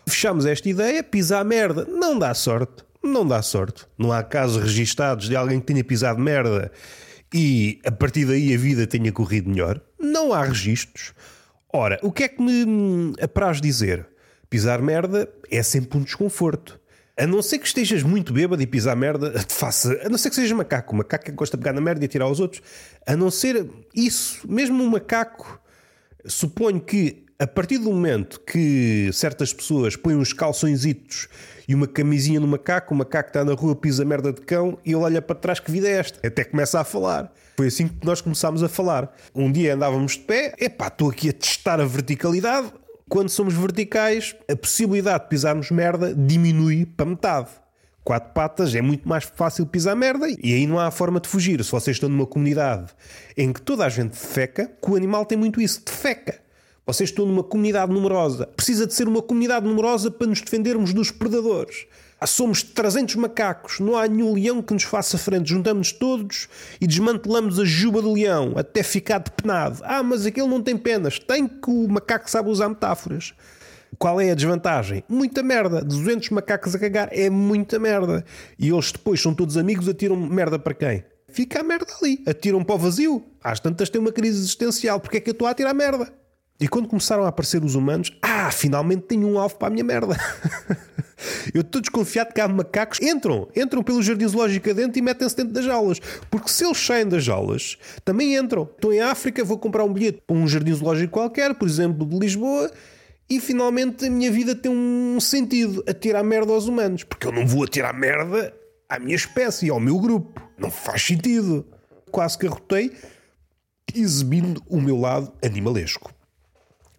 Fechamos 0.06 0.46
esta 0.46 0.68
ideia, 0.68 1.02
pisar 1.02 1.44
merda 1.44 1.84
não 1.84 2.18
dá 2.18 2.34
sorte. 2.34 2.84
Não 3.02 3.26
dá 3.26 3.40
sorte. 3.40 3.86
Não 3.96 4.12
há 4.12 4.22
casos 4.22 4.62
registados 4.62 5.28
de 5.28 5.36
alguém 5.36 5.60
que 5.60 5.66
tenha 5.66 5.84
pisado 5.84 6.20
merda 6.20 6.70
e 7.32 7.80
a 7.84 7.92
partir 7.92 8.24
daí 8.26 8.52
a 8.52 8.58
vida 8.58 8.86
tenha 8.86 9.12
corrido 9.12 9.48
melhor. 9.48 9.80
Não 9.98 10.32
há 10.34 10.42
registros. 10.42 11.14
Ora, 11.72 11.98
o 12.02 12.10
que 12.10 12.24
é 12.24 12.28
que 12.28 12.42
me 12.42 13.14
apraz 13.20 13.60
dizer? 13.60 14.06
Pisar 14.50 14.82
merda 14.82 15.28
é 15.50 15.62
sempre 15.62 15.96
um 15.96 16.02
desconforto. 16.02 16.80
A 17.16 17.26
não 17.26 17.40
ser 17.42 17.58
que 17.58 17.66
estejas 17.66 18.02
muito 18.02 18.32
bêbado 18.32 18.60
e 18.62 18.66
pisar 18.66 18.96
merda, 18.96 19.30
te 19.44 19.54
faça. 19.54 20.00
A 20.04 20.08
não 20.08 20.18
ser 20.18 20.30
que 20.30 20.36
sejas 20.36 20.52
macaco. 20.52 20.96
Macaco 20.96 21.24
que 21.24 21.32
gosta 21.32 21.56
de 21.56 21.62
pegar 21.62 21.72
na 21.72 21.80
merda 21.80 22.04
e 22.04 22.06
atirar 22.06 22.26
aos 22.26 22.40
outros. 22.40 22.62
A 23.06 23.16
não 23.16 23.30
ser 23.30 23.66
isso, 23.94 24.40
mesmo 24.50 24.82
um 24.82 24.88
macaco, 24.88 25.60
suponho 26.26 26.80
que 26.80 27.24
a 27.38 27.46
partir 27.46 27.78
do 27.78 27.90
momento 27.90 28.38
que 28.40 29.08
certas 29.14 29.52
pessoas 29.52 29.96
põem 29.96 30.14
uns 30.14 30.32
calçõezitos 30.32 31.26
e 31.66 31.74
uma 31.74 31.86
camisinha 31.86 32.38
no 32.38 32.46
macaco, 32.46 32.92
o 32.92 32.96
macaco 32.96 33.30
está 33.30 33.42
na 33.42 33.54
rua, 33.54 33.74
pisa 33.74 34.04
merda 34.04 34.30
de 34.30 34.42
cão 34.42 34.78
e 34.84 34.90
ele 34.90 34.96
olha 34.96 35.22
para 35.22 35.36
trás, 35.36 35.58
que 35.58 35.70
vida 35.70 35.88
é 35.88 35.92
esta? 35.92 36.26
Até 36.26 36.44
começa 36.44 36.78
a 36.78 36.84
falar. 36.84 37.32
Foi 37.56 37.68
assim 37.68 37.88
que 37.88 38.04
nós 38.04 38.20
começámos 38.20 38.62
a 38.62 38.68
falar. 38.68 39.14
Um 39.34 39.50
dia 39.50 39.74
andávamos 39.74 40.12
de 40.12 40.20
pé, 40.20 40.54
epá, 40.58 40.88
estou 40.88 41.08
aqui 41.08 41.30
a 41.30 41.32
testar 41.32 41.80
a 41.80 41.84
verticalidade, 41.86 42.72
quando 43.10 43.28
somos 43.28 43.54
verticais, 43.54 44.36
a 44.48 44.54
possibilidade 44.54 45.24
de 45.24 45.30
pisarmos 45.30 45.70
merda 45.72 46.14
diminui 46.14 46.86
para 46.86 47.06
metade. 47.06 47.48
Quatro 48.02 48.32
patas 48.32 48.74
é 48.74 48.80
muito 48.80 49.08
mais 49.08 49.24
fácil 49.24 49.66
pisar 49.66 49.94
merda 49.94 50.26
e 50.28 50.54
aí 50.54 50.66
não 50.66 50.78
há 50.78 50.90
forma 50.90 51.20
de 51.20 51.28
fugir. 51.28 51.62
Se 51.62 51.70
vocês 51.70 51.96
estão 51.96 52.08
numa 52.08 52.26
comunidade 52.26 52.92
em 53.36 53.52
que 53.52 53.60
toda 53.60 53.84
a 53.84 53.88
gente 53.88 54.12
defeca, 54.12 54.70
que 54.82 54.90
o 54.90 54.96
animal 54.96 55.26
tem 55.26 55.36
muito 55.36 55.60
isso, 55.60 55.82
defeca. 55.84 56.40
Vocês 56.86 57.10
estão 57.10 57.26
numa 57.26 57.44
comunidade 57.44 57.92
numerosa. 57.92 58.46
Precisa 58.46 58.86
de 58.86 58.94
ser 58.94 59.06
uma 59.06 59.22
comunidade 59.22 59.66
numerosa 59.66 60.10
para 60.10 60.26
nos 60.26 60.40
defendermos 60.40 60.92
dos 60.92 61.10
predadores. 61.10 61.86
Ah, 62.18 62.26
somos 62.26 62.62
300 62.62 63.14
macacos, 63.14 63.80
não 63.80 63.96
há 63.96 64.06
nenhum 64.06 64.34
leão 64.34 64.60
que 64.60 64.74
nos 64.74 64.82
faça 64.82 65.16
frente. 65.16 65.50
Juntamos-nos 65.50 65.92
todos 65.92 66.48
e 66.80 66.86
desmantelamos 66.86 67.58
a 67.58 67.64
juba 67.64 68.02
do 68.02 68.12
leão 68.12 68.54
até 68.56 68.82
ficar 68.82 69.18
depenado. 69.18 69.80
Ah, 69.84 70.02
mas 70.02 70.26
aquele 70.26 70.48
não 70.48 70.62
tem 70.62 70.76
penas. 70.76 71.18
Tem 71.18 71.46
que 71.46 71.70
o 71.70 71.88
macaco 71.88 72.30
sabe 72.30 72.50
usar 72.50 72.68
metáforas. 72.68 73.32
Qual 74.00 74.18
é 74.18 74.30
a 74.30 74.34
desvantagem? 74.34 75.04
Muita 75.06 75.42
merda. 75.42 75.84
200 75.84 76.30
macacos 76.30 76.74
a 76.74 76.78
cagar 76.78 77.10
é 77.12 77.28
muita 77.28 77.78
merda. 77.78 78.24
E 78.58 78.70
eles 78.70 78.92
depois 78.92 79.20
são 79.20 79.34
todos 79.34 79.58
amigos, 79.58 79.86
atiram 79.90 80.16
merda 80.16 80.58
para 80.58 80.72
quem? 80.72 81.04
Fica 81.28 81.60
a 81.60 81.62
merda 81.62 81.92
ali. 82.00 82.22
Atiram 82.26 82.64
para 82.64 82.76
o 82.76 82.78
vazio. 82.78 83.22
Às 83.44 83.60
tantas 83.60 83.90
têm 83.90 84.00
uma 84.00 84.10
crise 84.10 84.38
existencial. 84.38 84.98
Porque 85.00 85.18
é 85.18 85.20
que 85.20 85.28
eu 85.28 85.32
estou 85.32 85.46
a 85.46 85.50
atirar 85.50 85.74
merda? 85.74 86.10
E 86.58 86.66
quando 86.66 86.88
começaram 86.88 87.24
a 87.24 87.28
aparecer 87.28 87.62
os 87.62 87.74
humanos, 87.74 88.10
ah, 88.22 88.50
finalmente 88.50 89.02
tenho 89.02 89.28
um 89.28 89.38
alvo 89.38 89.56
para 89.56 89.68
a 89.68 89.70
minha 89.70 89.84
merda. 89.84 90.16
Eu 91.52 91.60
estou 91.60 91.82
desconfiado 91.82 92.32
que 92.32 92.40
há 92.40 92.48
macacos 92.48 92.98
entram, 93.02 93.46
entram 93.54 93.82
pelo 93.82 94.02
jardim 94.02 94.26
zoológico 94.26 94.70
adentro 94.70 94.98
e 94.98 95.02
metem-se 95.02 95.36
dentro 95.36 95.52
das 95.52 95.66
jaulas. 95.66 96.00
Porque 96.30 96.48
se 96.48 96.64
eles 96.64 96.78
saem 96.78 97.06
das 97.06 97.22
jaulas, 97.22 97.76
também 98.02 98.34
entram. 98.34 98.62
Estou 98.62 98.94
em 98.94 99.00
África, 99.00 99.44
vou 99.44 99.58
comprar 99.58 99.84
um 99.84 99.92
bilhete 99.92 100.22
para 100.26 100.34
um 100.34 100.48
jardim 100.48 100.72
zoológico 100.72 101.12
qualquer, 101.12 101.54
por 101.54 101.68
exemplo, 101.68 102.06
de 102.06 102.18
Lisboa, 102.18 102.70
e 103.30 103.40
finalmente 103.40 104.06
a 104.06 104.10
minha 104.10 104.30
vida 104.30 104.56
tem 104.56 104.72
um 104.72 105.20
sentido: 105.20 105.84
atirar 105.88 106.24
merda 106.24 106.52
aos 106.52 106.66
humanos. 106.66 107.04
Porque 107.04 107.28
eu 107.28 107.32
não 107.32 107.46
vou 107.46 107.62
atirar 107.62 107.94
merda 107.94 108.52
à 108.88 108.98
minha 108.98 109.14
espécie, 109.14 109.70
ao 109.70 109.78
meu 109.78 109.98
grupo. 110.00 110.42
Não 110.58 110.70
faz 110.70 111.04
sentido. 111.04 111.64
Quase 112.10 112.36
que 112.36 112.48
arrotei, 112.48 112.92
exibindo 113.94 114.60
o 114.68 114.80
meu 114.80 114.98
lado 114.98 115.32
animalesco. 115.44 116.12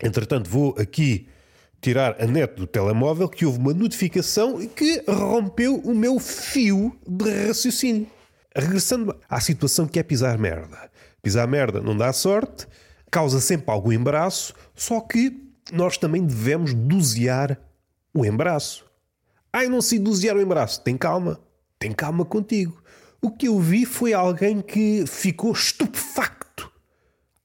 Entretanto, 0.02 0.50
vou 0.50 0.74
aqui 0.80 1.28
tirar 1.82 2.16
a 2.22 2.26
net 2.26 2.56
do 2.56 2.66
telemóvel 2.66 3.28
que 3.28 3.46
houve 3.46 3.60
uma 3.60 3.74
notificação 3.74 4.66
que 4.68 5.04
rompeu 5.06 5.76
o 5.80 5.94
meu 5.94 6.18
fio 6.18 6.96
de 7.06 7.48
raciocínio. 7.48 8.08
Regressando 8.56 9.14
à 9.30 9.42
situação 9.42 9.86
que 9.86 10.00
é 10.00 10.04
pisar 10.04 10.38
merda. 10.38 10.90
Pisar 11.22 11.48
merda 11.48 11.82
não 11.82 11.96
dá 11.96 12.14
sorte, 12.14 12.68
causa 13.12 13.42
sempre 13.42 13.70
algum 13.70 13.92
embaraço, 13.92 14.54
só 14.74 15.02
que 15.02 15.51
nós 15.72 15.98
também 15.98 16.26
devemos 16.26 16.74
dosear 16.74 17.60
o 18.14 18.26
embaraço. 18.26 18.86
Ai, 19.54 19.68
não 19.68 19.82
sei 19.82 20.00
dosear 20.00 20.36
o 20.36 20.42
embaraço. 20.42 20.82
Tem 20.82 20.98
calma. 20.98 21.40
Tem 21.80 21.92
calma 21.92 22.24
contigo. 22.26 22.82
O 23.22 23.32
que 23.32 23.48
eu 23.48 23.60
vi 23.60 23.86
foi 23.86 24.14
alguém 24.14 24.62
que 24.62 25.06
ficou 25.08 25.52
estupefacto 25.52 26.72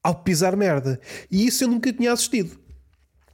ao 0.03 0.15
pisar 0.15 0.57
merda. 0.57 1.01
E 1.31 1.47
isso 1.47 1.65
eu 1.65 1.69
nunca 1.69 1.93
tinha 1.93 2.13
assistido. 2.13 2.59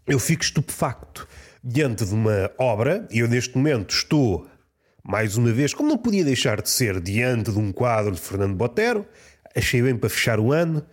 Eu 0.06 0.18
fico 0.18 0.42
estupefacto 0.42 1.28
diante 1.62 2.04
de 2.04 2.12
uma 2.12 2.50
obra, 2.58 3.06
e 3.11 3.20
eu 3.20 3.28
neste 3.28 3.56
momento 3.56 3.94
estou, 3.94 4.49
mais 5.04 5.37
uma 5.37 5.52
vez, 5.52 5.72
como 5.72 5.88
não 5.88 5.99
podia 5.99 6.25
deixar 6.25 6.61
de 6.61 6.68
ser, 6.68 7.00
diante 7.00 7.52
de 7.52 7.58
um 7.58 7.72
quadro 7.72 8.12
de 8.12 8.20
Fernando 8.20 8.56
Botero, 8.56 9.06
achei 9.54 9.80
bem 9.80 9.96
para 9.96 10.11
fechar 10.11 10.40
o 10.40 10.52
ano, 10.52 10.84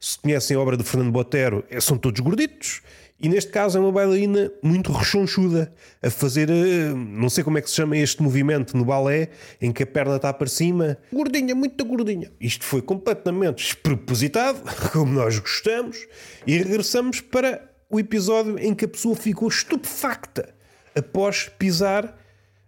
Se 0.00 0.18
conhecem 0.18 0.56
a 0.56 0.60
obra 0.60 0.76
de 0.76 0.82
Fernando 0.82 1.12
Botero, 1.12 1.64
é, 1.70 1.80
são 1.80 1.96
todos 1.96 2.18
gorditos. 2.18 2.82
E 3.22 3.28
neste 3.28 3.52
caso 3.52 3.78
é 3.78 3.80
uma 3.80 3.92
bailarina 3.92 4.50
muito 4.60 4.90
rechonchuda, 4.90 5.72
a 6.02 6.10
fazer, 6.10 6.50
eh, 6.50 6.92
não 6.92 7.30
sei 7.30 7.44
como 7.44 7.56
é 7.56 7.62
que 7.62 7.70
se 7.70 7.76
chama 7.76 7.96
este 7.96 8.20
movimento 8.20 8.76
no 8.76 8.84
balé, 8.84 9.28
em 9.60 9.70
que 9.70 9.84
a 9.84 9.86
perna 9.86 10.16
está 10.16 10.32
para 10.32 10.48
cima. 10.48 10.98
Gordinha, 11.12 11.54
muito 11.54 11.84
gordinha. 11.84 12.32
Isto 12.40 12.64
foi 12.64 12.82
completamente 12.82 13.58
despropositado, 13.58 14.60
como 14.92 15.12
nós 15.12 15.38
gostamos, 15.38 16.04
e 16.44 16.58
regressamos 16.58 17.20
para 17.20 17.70
o 17.88 18.00
episódio 18.00 18.58
em 18.58 18.74
que 18.74 18.86
a 18.86 18.88
pessoa 18.88 19.14
ficou 19.14 19.46
estupefacta 19.46 20.52
após 20.92 21.48
pisar, 21.48 22.18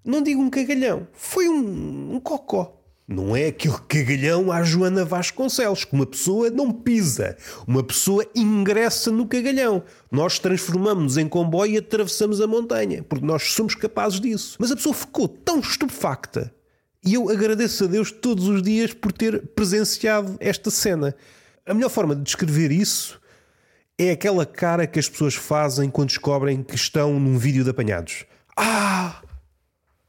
não 0.04 0.22
digo 0.22 0.40
um 0.40 0.48
cagalhão, 0.48 1.08
foi 1.14 1.48
um, 1.48 2.14
um 2.14 2.20
cocó. 2.20 2.83
Não 3.06 3.36
é 3.36 3.48
aquele 3.48 3.76
cagalhão 3.86 4.50
à 4.50 4.62
Joana 4.62 5.04
Vasconcelos, 5.04 5.84
que 5.84 5.92
uma 5.92 6.06
pessoa 6.06 6.48
não 6.48 6.72
pisa, 6.72 7.36
uma 7.66 7.82
pessoa 7.82 8.26
ingressa 8.34 9.10
no 9.10 9.26
cagalhão. 9.26 9.82
Nós 10.10 10.38
transformamos-nos 10.38 11.18
em 11.18 11.28
comboio 11.28 11.72
e 11.72 11.78
atravessamos 11.78 12.40
a 12.40 12.46
montanha, 12.46 13.02
porque 13.02 13.24
nós 13.24 13.52
somos 13.52 13.74
capazes 13.74 14.20
disso. 14.20 14.56
Mas 14.58 14.72
a 14.72 14.76
pessoa 14.76 14.94
ficou 14.94 15.28
tão 15.28 15.60
estupefacta. 15.60 16.54
E 17.04 17.12
eu 17.12 17.28
agradeço 17.28 17.84
a 17.84 17.86
Deus 17.86 18.10
todos 18.10 18.48
os 18.48 18.62
dias 18.62 18.94
por 18.94 19.12
ter 19.12 19.48
presenciado 19.48 20.36
esta 20.40 20.70
cena. 20.70 21.14
A 21.66 21.74
melhor 21.74 21.90
forma 21.90 22.16
de 22.16 22.22
descrever 22.22 22.72
isso 22.72 23.20
é 23.98 24.12
aquela 24.12 24.46
cara 24.46 24.86
que 24.86 24.98
as 24.98 25.10
pessoas 25.10 25.34
fazem 25.34 25.90
quando 25.90 26.08
descobrem 26.08 26.62
que 26.62 26.74
estão 26.74 27.20
num 27.20 27.36
vídeo 27.36 27.62
de 27.62 27.68
apanhados. 27.68 28.24
Ah! 28.56 29.20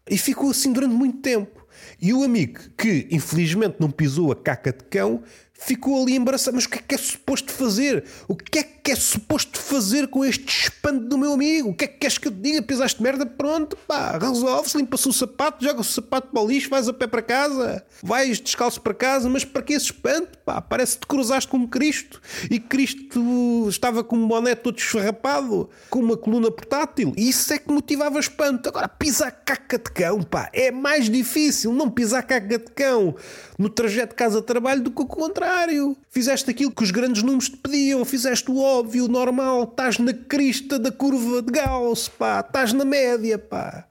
E 0.10 0.18
ficou 0.18 0.52
assim 0.52 0.72
durante 0.72 0.94
muito 0.94 1.20
tempo. 1.20 1.65
E 2.02 2.14
o 2.14 2.24
amigo 2.24 2.60
que 2.78 3.08
infelizmente 3.12 3.78
não 3.80 3.90
pisou 3.90 4.32
a 4.32 4.36
caca 4.36 4.72
de 4.72 4.84
cão 4.86 5.24
ficou 5.58 6.02
ali 6.02 6.16
embaraçado. 6.16 6.56
Mas 6.56 6.66
o 6.66 6.70
que 6.70 6.80
é 6.80 6.82
que 6.82 6.96
é 6.96 6.98
suposto 6.98 7.52
fazer? 7.52 8.04
O 8.28 8.36
que 8.36 8.60
é 8.60 8.64
que 8.64 8.92
é 8.92 8.96
suposto 8.96 9.60
fazer 9.60 10.08
com 10.08 10.24
este 10.24 10.48
espanto 10.48 11.06
do 11.06 11.18
meu 11.18 11.34
amigo? 11.34 11.70
O 11.70 11.74
que 11.74 11.86
é 11.86 11.88
que 11.88 11.98
queres 11.98 12.18
que 12.18 12.28
eu 12.28 12.32
te 12.32 12.38
diga? 12.38 12.62
Pisaste 12.62 13.02
merda? 13.02 13.26
Pronto, 13.26 13.76
pá, 13.88 14.18
resolve-se, 14.18 14.78
limpa-se 14.78 15.10
o 15.10 15.14
sapato, 15.14 15.64
joga 15.64 15.82
o 15.82 15.84
sapato 15.84 16.28
para 16.32 16.42
o 16.42 16.48
lixo, 16.48 16.70
vais 16.70 16.88
a 16.88 16.94
pé 16.94 17.08
para 17.08 17.22
casa, 17.22 17.84
vais 18.04 18.40
descalço 18.40 18.80
para 18.82 18.94
casa, 18.94 19.30
mas 19.30 19.44
para 19.44 19.64
que 19.64 19.74
esse 19.74 19.86
espanto? 19.86 20.38
Pá, 20.46 20.62
parece 20.62 20.96
que 20.96 21.02
te 21.02 21.08
cruzaste 21.08 21.50
com 21.50 21.68
Cristo 21.68 22.22
e 22.52 22.60
Cristo 22.60 23.68
estava 23.68 24.04
com 24.04 24.16
um 24.16 24.28
boné 24.28 24.54
todo 24.54 24.78
esfarrapado, 24.78 25.70
com 25.90 26.00
uma 26.00 26.18
coluna 26.18 26.52
portátil. 26.52 27.14
E 27.18 27.30
isso 27.30 27.52
é 27.54 27.58
que 27.58 27.72
motivava 27.72 28.20
espanto. 28.20 28.70
Agora, 28.70 28.88
pisar 28.88 29.32
caca 29.32 29.80
de 29.80 29.92
cão, 29.92 30.22
pá, 30.22 30.50
é 30.54 30.70
mais 30.70 31.10
difícil 31.10 31.74
não 31.74 31.90
pisar 31.90 32.22
caca 32.24 32.60
de 32.60 32.72
cão 32.72 33.16
no 33.58 33.70
trajeto 33.70 34.16
casa-trabalho 34.16 34.82
do 34.82 34.92
que 34.92 35.02
o 35.02 35.06
contrário. 35.06 35.96
Fizeste 36.10 36.50
aquilo 36.50 36.72
que 36.72 36.84
os 36.84 36.92
grandes 36.92 37.24
números 37.24 37.50
te 37.50 37.58
pediam, 37.58 38.04
fizeste 38.06 38.50
o 38.52 38.60
óbvio, 38.60 39.06
o 39.06 39.08
normal, 39.08 39.64
estás 39.64 39.98
na 39.98 40.14
crista 40.14 40.78
da 40.78 40.92
curva 40.92 41.42
de 41.42 41.52
Gauss, 41.52 42.08
pá, 42.08 42.42
estás 42.42 42.74
na 42.74 42.86
média, 42.86 43.38
pá. 43.38 43.86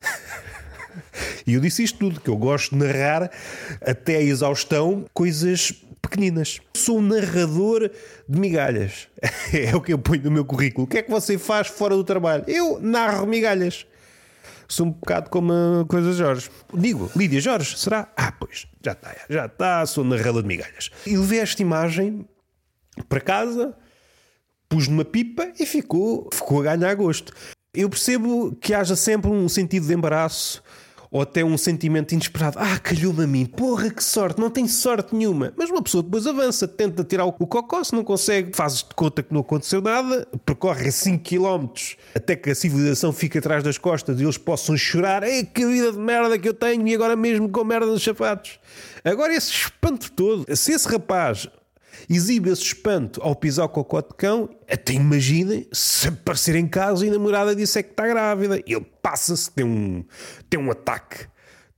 E 1.46 1.54
eu 1.54 1.60
disse 1.60 1.82
isto 1.82 1.98
tudo, 1.98 2.20
que 2.20 2.28
eu 2.28 2.36
gosto 2.36 2.76
de 2.76 2.84
narrar 2.84 3.30
até 3.80 4.16
a 4.16 4.22
exaustão 4.22 5.06
coisas 5.14 5.72
pequeninas. 6.02 6.60
Sou 6.74 6.98
um 6.98 7.02
narrador 7.02 7.90
de 8.28 8.38
migalhas. 8.38 9.08
É 9.52 9.74
o 9.74 9.80
que 9.80 9.92
eu 9.92 9.98
ponho 9.98 10.24
no 10.24 10.30
meu 10.30 10.44
currículo. 10.44 10.84
O 10.84 10.88
que 10.88 10.98
é 10.98 11.02
que 11.02 11.10
você 11.10 11.38
faz 11.38 11.68
fora 11.68 11.94
do 11.94 12.04
trabalho? 12.04 12.44
Eu 12.46 12.78
narro 12.80 13.26
migalhas. 13.26 13.86
Sou 14.68 14.86
um 14.86 14.90
bocado 14.90 15.30
como 15.30 15.52
a 15.52 15.84
coisa 15.86 16.12
Jorge. 16.12 16.50
Digo, 16.74 17.10
Lídia 17.14 17.40
Jorge, 17.40 17.78
será? 17.78 18.12
Ah, 18.16 18.32
pois, 18.32 18.66
já 18.84 18.92
está, 18.92 19.16
já 19.28 19.46
está, 19.46 19.86
sou 19.86 20.04
narrador 20.04 20.42
de 20.42 20.48
migalhas. 20.48 20.90
E 21.06 21.16
levei 21.16 21.40
esta 21.40 21.62
imagem 21.62 22.26
para 23.08 23.20
casa, 23.20 23.76
pus 24.68 24.88
numa 24.88 25.04
pipa 25.04 25.52
e 25.58 25.66
ficou, 25.66 26.28
ficou 26.32 26.60
a 26.60 26.76
ganhar 26.76 26.94
gosto. 26.94 27.32
Eu 27.72 27.90
percebo 27.90 28.56
que 28.60 28.74
haja 28.74 28.96
sempre 28.96 29.30
um 29.30 29.48
sentido 29.48 29.86
de 29.86 29.94
embaraço 29.94 30.62
ou 31.16 31.22
até 31.22 31.42
um 31.42 31.56
sentimento 31.56 32.12
inesperado. 32.12 32.58
Ah, 32.58 32.78
calhou-me 32.78 33.24
a 33.24 33.26
mim, 33.26 33.46
porra, 33.46 33.88
que 33.88 34.04
sorte, 34.04 34.38
não 34.38 34.50
tem 34.50 34.68
sorte 34.68 35.14
nenhuma. 35.14 35.52
Mas 35.56 35.70
uma 35.70 35.82
pessoa 35.82 36.02
depois 36.02 36.26
avança, 36.26 36.68
tenta 36.68 37.02
tirar 37.02 37.24
o 37.24 37.32
cocó, 37.32 37.82
se 37.82 37.94
não 37.94 38.04
consegue, 38.04 38.54
fazes 38.54 38.80
de 38.80 38.94
conta 38.94 39.22
que 39.22 39.32
não 39.32 39.40
aconteceu 39.40 39.80
nada, 39.80 40.28
percorre 40.44 40.92
5 40.92 41.24
km 41.24 41.68
até 42.14 42.36
que 42.36 42.50
a 42.50 42.54
civilização 42.54 43.14
fique 43.14 43.38
atrás 43.38 43.62
das 43.62 43.78
costas 43.78 44.20
e 44.20 44.24
eles 44.24 44.36
possam 44.36 44.76
chorar. 44.76 45.22
Ei, 45.22 45.42
que 45.42 45.64
vida 45.64 45.90
de 45.90 45.98
merda 45.98 46.38
que 46.38 46.48
eu 46.48 46.54
tenho 46.54 46.86
e 46.86 46.94
agora 46.94 47.16
mesmo 47.16 47.48
com 47.48 47.64
merda 47.64 47.86
nos 47.86 48.04
sapatos. 48.04 48.60
Agora 49.02 49.34
esse 49.34 49.50
espanto 49.50 50.12
todo, 50.12 50.44
se 50.54 50.72
esse 50.72 50.86
rapaz 50.86 51.48
exibe 52.08 52.50
esse 52.50 52.62
espanto 52.62 53.20
ao 53.22 53.34
pisar 53.34 53.64
o 53.64 53.68
cocó 53.68 54.00
de 54.00 54.14
cão, 54.16 54.48
até 54.70 54.92
imaginem 54.92 55.66
se 55.72 56.08
aparecer 56.08 56.56
em 56.56 56.66
casa 56.66 57.04
e 57.04 57.08
a 57.08 57.12
namorada 57.12 57.54
disse 57.54 57.78
é 57.78 57.82
que 57.82 57.90
está 57.90 58.06
grávida. 58.06 58.62
Ele 58.66 58.86
passa-se, 59.02 59.50
tem 59.50 59.64
um, 59.64 60.04
tem 60.48 60.60
um 60.60 60.70
ataque. 60.70 61.26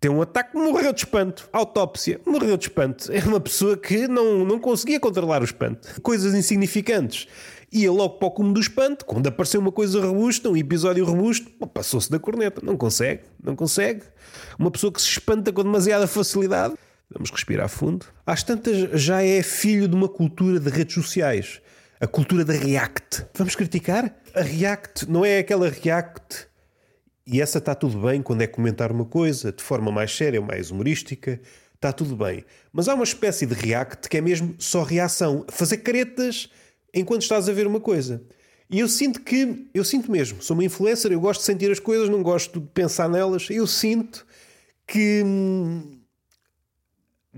Tem 0.01 0.09
um 0.11 0.23
ataque, 0.23 0.57
morreu 0.57 0.93
de 0.93 1.01
espanto. 1.01 1.49
Autópsia, 1.53 2.21
morreu 2.25 2.57
de 2.57 2.67
espanto. 2.67 3.11
É 3.11 3.19
uma 3.25 3.41
pessoa 3.41 3.77
que 3.77 4.07
não, 4.07 4.45
não 4.45 4.61
conseguia 4.61 5.01
controlar 5.01 5.43
o 5.43 5.45
espanto. 5.45 6.01
Coisas 6.03 6.35
insignificantes. 6.35 7.27
Ia 7.73 7.91
logo 7.91 8.19
para 8.19 8.29
o 8.29 8.31
cume 8.31 8.55
do 8.55 8.61
espanto. 8.61 9.05
Quando 9.05 9.27
apareceu 9.27 9.61
uma 9.61 9.73
coisa 9.73 10.01
robusta, 10.01 10.49
um 10.49 10.57
episódio 10.57 11.05
robusto, 11.05 11.51
passou-se 11.67 12.09
da 12.09 12.19
corneta. 12.19 12.61
Não 12.65 12.77
consegue, 12.77 13.25
não 13.43 13.57
consegue. 13.57 14.05
Uma 14.57 14.71
pessoa 14.71 14.93
que 14.93 15.03
se 15.03 15.09
espanta 15.09 15.53
com 15.53 15.65
demasiada 15.65 16.07
facilidade 16.07 16.75
Vamos 17.11 17.31
respirar 17.31 17.69
fundo. 17.69 18.07
Às 18.27 18.43
tantas, 18.43 19.01
já 19.01 19.23
é 19.23 19.43
filho 19.43 19.89
de 19.89 19.95
uma 19.95 20.09
cultura 20.09 20.61
de 20.61 20.69
redes 20.69 20.95
sociais. 20.95 21.61
A 22.01 22.07
cultura 22.07 22.45
da 22.45 22.53
React. 22.53 23.27
Vamos 23.35 23.57
criticar? 23.57 24.15
A 24.35 24.43
React 24.43 25.11
não 25.11 25.25
é 25.25 25.39
aquela 25.39 25.69
React. 25.69 26.47
E 27.27 27.41
essa 27.41 27.59
está 27.59 27.75
tudo 27.75 28.01
bem 28.01 28.23
quando 28.23 28.43
é 28.43 28.47
comentar 28.47 28.93
uma 28.93 29.05
coisa 29.05 29.51
de 29.53 29.63
forma 29.63 29.91
mais 29.91 30.15
séria 30.15 30.41
ou 30.41 30.47
mais 30.47 30.71
humorística. 30.71 31.41
Está 31.75 31.93
tudo 31.93 32.17
bem. 32.17 32.45
Mas 32.73 32.89
há 32.89 32.95
uma 32.95 33.05
espécie 33.05 33.47
de 33.47 33.55
React 33.55 34.09
que 34.09 34.19
é 34.19 34.21
mesmo 34.21 34.55
só 34.59 34.83
reação. 34.83 35.45
Fazer 35.49 35.79
caretas 35.79 36.51
enquanto 36.93 37.23
estás 37.23 37.49
a 37.49 37.53
ver 37.53 37.67
uma 37.67 37.81
coisa. 37.81 38.23
E 38.71 38.81
eu 38.81 38.89
sinto 38.89 39.23
que, 39.23 39.67
eu 39.73 39.83
sinto 39.83 40.11
mesmo, 40.13 40.43
sou 40.43 40.55
uma 40.55 40.65
influencer, 40.65 41.11
eu 41.11 41.21
gosto 41.21 41.41
de 41.41 41.47
sentir 41.47 41.71
as 41.71 41.81
coisas, 41.81 42.09
não 42.11 42.23
gosto 42.23 42.61
de 42.61 42.67
pensar 42.67 43.09
nelas. 43.09 43.49
Eu 43.49 43.67
sinto 43.67 44.27
que 44.87 45.23
hum, 45.25 45.98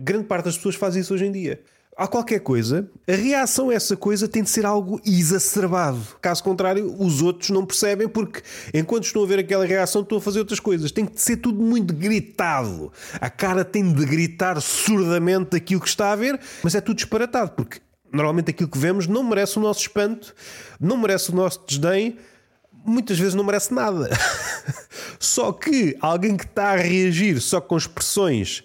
grande 0.01 0.25
parte 0.25 0.47
das 0.47 0.57
pessoas 0.57 0.75
faz 0.75 0.97
isso 0.97 1.15
hoje 1.15 1.27
em 1.27 1.33
dia. 1.33 1.61
Há 1.97 2.07
qualquer 2.07 2.41
coisa, 2.41 2.89
a 3.07 3.13
reação 3.13 3.69
a 3.69 3.75
essa 3.75 3.95
coisa 3.95 4.27
tem 4.27 4.43
de 4.43 4.49
ser 4.49 4.65
algo 4.65 4.99
exacerbado. 5.05 6.01
Caso 6.23 6.43
contrário, 6.43 6.95
os 6.99 7.21
outros 7.21 7.51
não 7.51 7.67
percebem 7.67 8.09
porque 8.09 8.43
enquanto 8.73 9.05
estão 9.05 9.23
a 9.23 9.27
ver 9.27 9.41
aquela 9.41 9.67
reação 9.67 10.01
estão 10.01 10.17
a 10.17 10.21
fazer 10.21 10.39
outras 10.39 10.59
coisas. 10.59 10.91
Tem 10.91 11.05
de 11.05 11.21
ser 11.21 11.37
tudo 11.37 11.61
muito 11.61 11.93
gritado. 11.93 12.91
A 13.21 13.29
cara 13.29 13.67
tem 13.67 13.93
de 13.93 14.07
gritar 14.07 14.59
surdamente 14.63 15.55
aquilo 15.55 15.81
que 15.81 15.89
está 15.89 16.13
a 16.13 16.17
ver, 16.17 16.41
mas 16.63 16.75
é 16.75 16.81
tudo 16.81 16.97
disparatado 16.97 17.51
porque 17.51 17.81
normalmente 18.11 18.51
aquilo 18.51 18.71
que 18.71 18.79
vemos 18.79 19.07
não 19.07 19.23
merece 19.23 19.59
o 19.59 19.61
nosso 19.61 19.81
espanto, 19.81 20.35
não 20.81 20.97
merece 20.97 21.31
o 21.31 21.35
nosso 21.35 21.61
desdém, 21.67 22.17
muitas 22.85 23.19
vezes 23.19 23.35
não 23.35 23.45
merece 23.45 23.75
nada. 23.75 24.09
só 25.21 25.53
que 25.53 25.97
alguém 26.01 26.37
que 26.37 26.45
está 26.45 26.71
a 26.71 26.77
reagir 26.77 27.41
só 27.43 27.61
com 27.61 27.77
expressões 27.77 28.65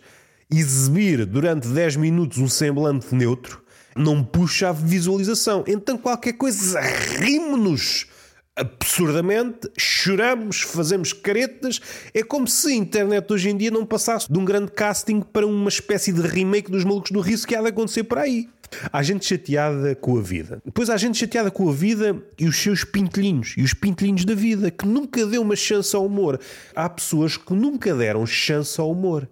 exibir 0.52 1.26
durante 1.26 1.68
10 1.68 1.96
minutos 1.98 2.38
um 2.38 2.48
semblante 2.48 3.14
neutro 3.14 3.66
não 3.96 4.22
puxa 4.22 4.70
a 4.70 4.72
visualização. 4.74 5.64
Então 5.68 5.98
qualquer 5.98 6.34
coisa 6.34 6.82
rimo-nos 6.82 8.08
absurdamente, 8.56 9.70
choramos, 9.78 10.62
fazemos 10.62 11.12
caretas. 11.12 11.80
É 12.14 12.24
como 12.24 12.48
se 12.48 12.70
a 12.70 12.76
internet 12.76 13.32
hoje 13.32 13.50
em 13.50 13.58
dia 13.58 13.72
não 13.72 13.86
passasse 13.86 14.32
de 14.32 14.38
um 14.38 14.46
grande 14.46 14.72
casting 14.72 15.22
para 15.22 15.46
uma 15.46 15.70
espécie 15.70 16.14
de 16.14 16.22
remake 16.22 16.72
dos 16.72 16.84
malucos 16.84 17.12
do 17.12 17.20
riso 17.20 17.48
que 17.48 17.56
há 17.56 17.62
de 17.62 17.68
acontecer 17.68 18.04
por 18.04 18.18
aí. 18.18 18.50
Há 18.92 19.04
gente 19.04 19.26
chateada 19.26 19.94
com 19.96 20.18
a 20.18 20.22
vida. 20.22 20.62
Depois 20.66 20.90
há 20.90 20.98
gente 20.98 21.18
chateada 21.18 21.52
com 21.52 21.70
a 21.70 21.72
vida 21.72 22.22
e 22.38 22.48
os 22.48 22.58
seus 22.58 22.84
pintelhinhos. 22.84 23.54
E 23.58 23.62
os 23.62 23.74
pintelhinhos 23.74 24.26
da 24.26 24.34
vida, 24.34 24.72
que 24.72 24.88
nunca 24.88 25.26
deu 25.26 25.42
uma 25.42 25.56
chance 25.56 25.96
ao 25.96 26.06
humor. 26.06 26.40
Há 26.76 26.90
pessoas 26.90 27.38
que 27.38 27.54
nunca 27.54 27.94
deram 27.94 28.26
chance 28.26 28.80
ao 28.80 28.92
humor 28.92 29.30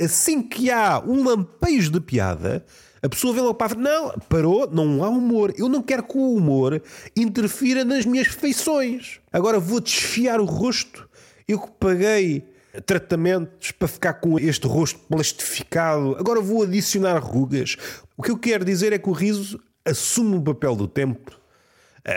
assim 0.00 0.42
que 0.42 0.70
há 0.70 1.00
um 1.00 1.24
lampejo 1.24 1.90
de 1.90 2.00
piada, 2.00 2.64
a 3.02 3.08
pessoa 3.08 3.34
vê 3.34 3.40
logo 3.40 3.54
para 3.54 3.74
não, 3.74 4.10
parou, 4.28 4.68
não 4.70 5.04
há 5.04 5.08
humor. 5.08 5.54
Eu 5.56 5.68
não 5.68 5.82
quero 5.82 6.02
que 6.02 6.16
o 6.16 6.34
humor 6.34 6.82
interfira 7.16 7.84
nas 7.84 8.04
minhas 8.04 8.28
feições. 8.28 9.20
Agora 9.32 9.60
vou 9.60 9.80
desfiar 9.80 10.40
o 10.40 10.44
rosto. 10.44 11.08
Eu 11.46 11.60
que 11.60 11.70
paguei 11.78 12.44
tratamentos 12.84 13.70
para 13.70 13.88
ficar 13.88 14.14
com 14.14 14.38
este 14.38 14.66
rosto 14.66 14.98
plastificado, 15.08 16.16
agora 16.18 16.40
vou 16.40 16.62
adicionar 16.62 17.18
rugas. 17.18 17.76
O 18.16 18.22
que 18.22 18.30
eu 18.30 18.38
quero 18.38 18.64
dizer 18.64 18.92
é 18.92 18.98
que 18.98 19.08
o 19.08 19.12
riso 19.12 19.60
assume 19.84 20.36
o 20.36 20.42
papel 20.42 20.76
do 20.76 20.86
tempo 20.86 21.37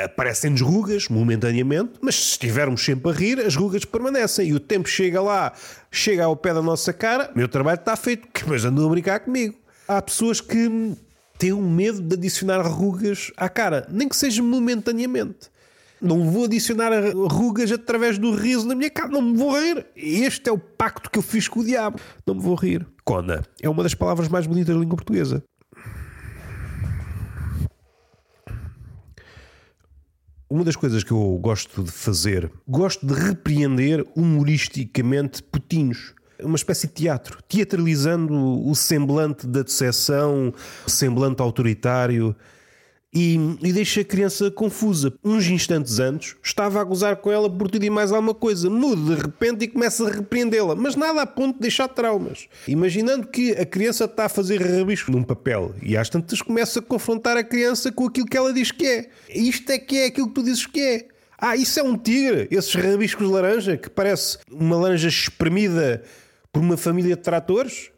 aparecem-nos 0.06 0.62
rugas 0.62 1.10
momentaneamente, 1.10 1.94
mas 2.02 2.16
se 2.16 2.22
estivermos 2.32 2.84
sempre 2.84 3.12
a 3.12 3.14
rir, 3.14 3.40
as 3.40 3.56
rugas 3.56 3.84
permanecem 3.84 4.48
e 4.48 4.54
o 4.54 4.60
tempo 4.60 4.88
chega 4.88 5.22
lá, 5.22 5.52
chega 5.92 6.24
ao 6.24 6.36
pé 6.36 6.54
da 6.54 6.62
nossa 6.62 6.94
cara, 6.94 7.30
meu 7.36 7.48
trabalho 7.48 7.80
está 7.80 7.96
feito, 7.96 8.28
mas 8.48 8.64
andam 8.64 8.86
a 8.86 8.90
brincar 8.90 9.20
comigo. 9.20 9.56
Há 9.88 10.02
pessoas 10.02 10.40
que 10.40 10.96
tenho 11.38 11.62
medo 11.62 12.02
de 12.02 12.16
adicionar 12.16 12.62
rugas 12.62 13.32
à 13.36 13.50
cara, 13.50 13.86
nem 13.90 14.08
que 14.08 14.16
seja 14.16 14.42
momentaneamente. 14.42 15.52
Não 16.02 16.32
vou 16.32 16.46
adicionar 16.46 16.92
rugas 17.14 17.72
através 17.72 18.18
do 18.18 18.34
riso 18.34 18.68
na 18.68 18.74
minha 18.74 18.90
cara, 18.90 19.10
não 19.10 19.22
me 19.22 19.38
vou 19.38 19.60
rir. 19.60 19.86
Este 19.96 20.50
é 20.50 20.52
o 20.52 20.58
pacto 20.58 21.12
que 21.12 21.20
eu 21.20 21.22
fiz 21.22 21.48
com 21.48 21.60
o 21.60 21.64
diabo. 21.64 22.00
Não 22.26 22.34
me 22.34 22.42
vou 22.42 22.56
rir. 22.56 22.88
Cona 23.04 23.44
é 23.62 23.70
uma 23.70 23.84
das 23.84 23.94
palavras 23.94 24.28
mais 24.28 24.48
bonitas 24.48 24.74
da 24.74 24.82
língua 24.82 24.96
portuguesa. 24.96 25.44
Uma 30.52 30.66
das 30.66 30.76
coisas 30.76 31.02
que 31.02 31.14
eu 31.14 31.40
gosto 31.42 31.82
de 31.82 31.92
fazer, 31.94 32.52
gosto 32.68 33.06
de 33.06 33.14
repreender 33.14 34.06
humoristicamente 34.14 35.42
putinhos 35.42 36.14
uma 36.44 36.58
espécie 36.58 36.88
de 36.88 36.94
teatro, 36.94 37.38
teatralizando 37.48 38.68
o 38.68 38.76
semblante 38.76 39.48
da 39.48 39.62
decepção, 39.62 40.52
o 40.86 40.90
semblante 40.90 41.42
autoritário. 41.42 42.36
E, 43.14 43.36
e, 43.62 43.74
deixa 43.74 44.02
a 44.02 44.06
criança 44.06 44.50
confusa. 44.50 45.14
Uns 45.22 45.46
instantes 45.48 46.00
antes 46.00 46.36
estava 46.42 46.80
a 46.80 46.84
gozar 46.84 47.18
com 47.18 47.30
ela 47.30 47.50
por 47.50 47.70
tudo 47.70 47.84
e 47.84 47.90
mais 47.90 48.12
alguma 48.12 48.34
coisa, 48.34 48.70
muda 48.70 49.16
de 49.16 49.22
repente 49.22 49.66
e 49.66 49.68
começa 49.68 50.08
a 50.08 50.12
repreendê-la, 50.12 50.76
mas 50.76 50.96
nada 50.96 51.22
a 51.22 51.26
ponto 51.26 51.56
de 51.56 51.62
deixar 51.62 51.90
traumas. 51.90 52.48
Imaginando 52.66 53.28
que 53.28 53.52
a 53.52 53.66
criança 53.66 54.06
está 54.06 54.26
a 54.26 54.30
fazer 54.30 54.62
rabisco 54.62 55.12
num 55.12 55.24
papel 55.24 55.76
e 55.82 55.98
às 55.98 56.10
tantas 56.10 56.42
começa 56.42 56.80
a 56.80 56.82
confrontar 56.82 57.36
a 57.36 57.44
criança 57.44 57.92
com 57.92 58.06
aquilo 58.06 58.28
que 58.28 58.38
ela 58.38 58.54
diz 58.54 58.72
que 58.72 58.86
é. 58.86 59.10
Isto 59.30 59.72
é 59.72 59.78
que 59.78 59.98
é 59.98 60.06
aquilo 60.06 60.28
que 60.28 60.34
tu 60.34 60.44
dizes 60.44 60.66
que 60.66 60.80
é. 60.80 61.08
Ah, 61.38 61.58
isso 61.58 61.80
é 61.80 61.84
um 61.84 61.98
tigre, 61.98 62.48
esses 62.50 62.74
rabiscos 62.74 63.28
de 63.28 63.34
laranja 63.34 63.76
que 63.76 63.90
parece 63.90 64.38
uma 64.50 64.78
laranja 64.78 65.10
espremida 65.10 66.02
por 66.54 66.62
uma 66.62 66.78
família 66.78 67.16
de 67.16 67.22
tratores? 67.22 67.91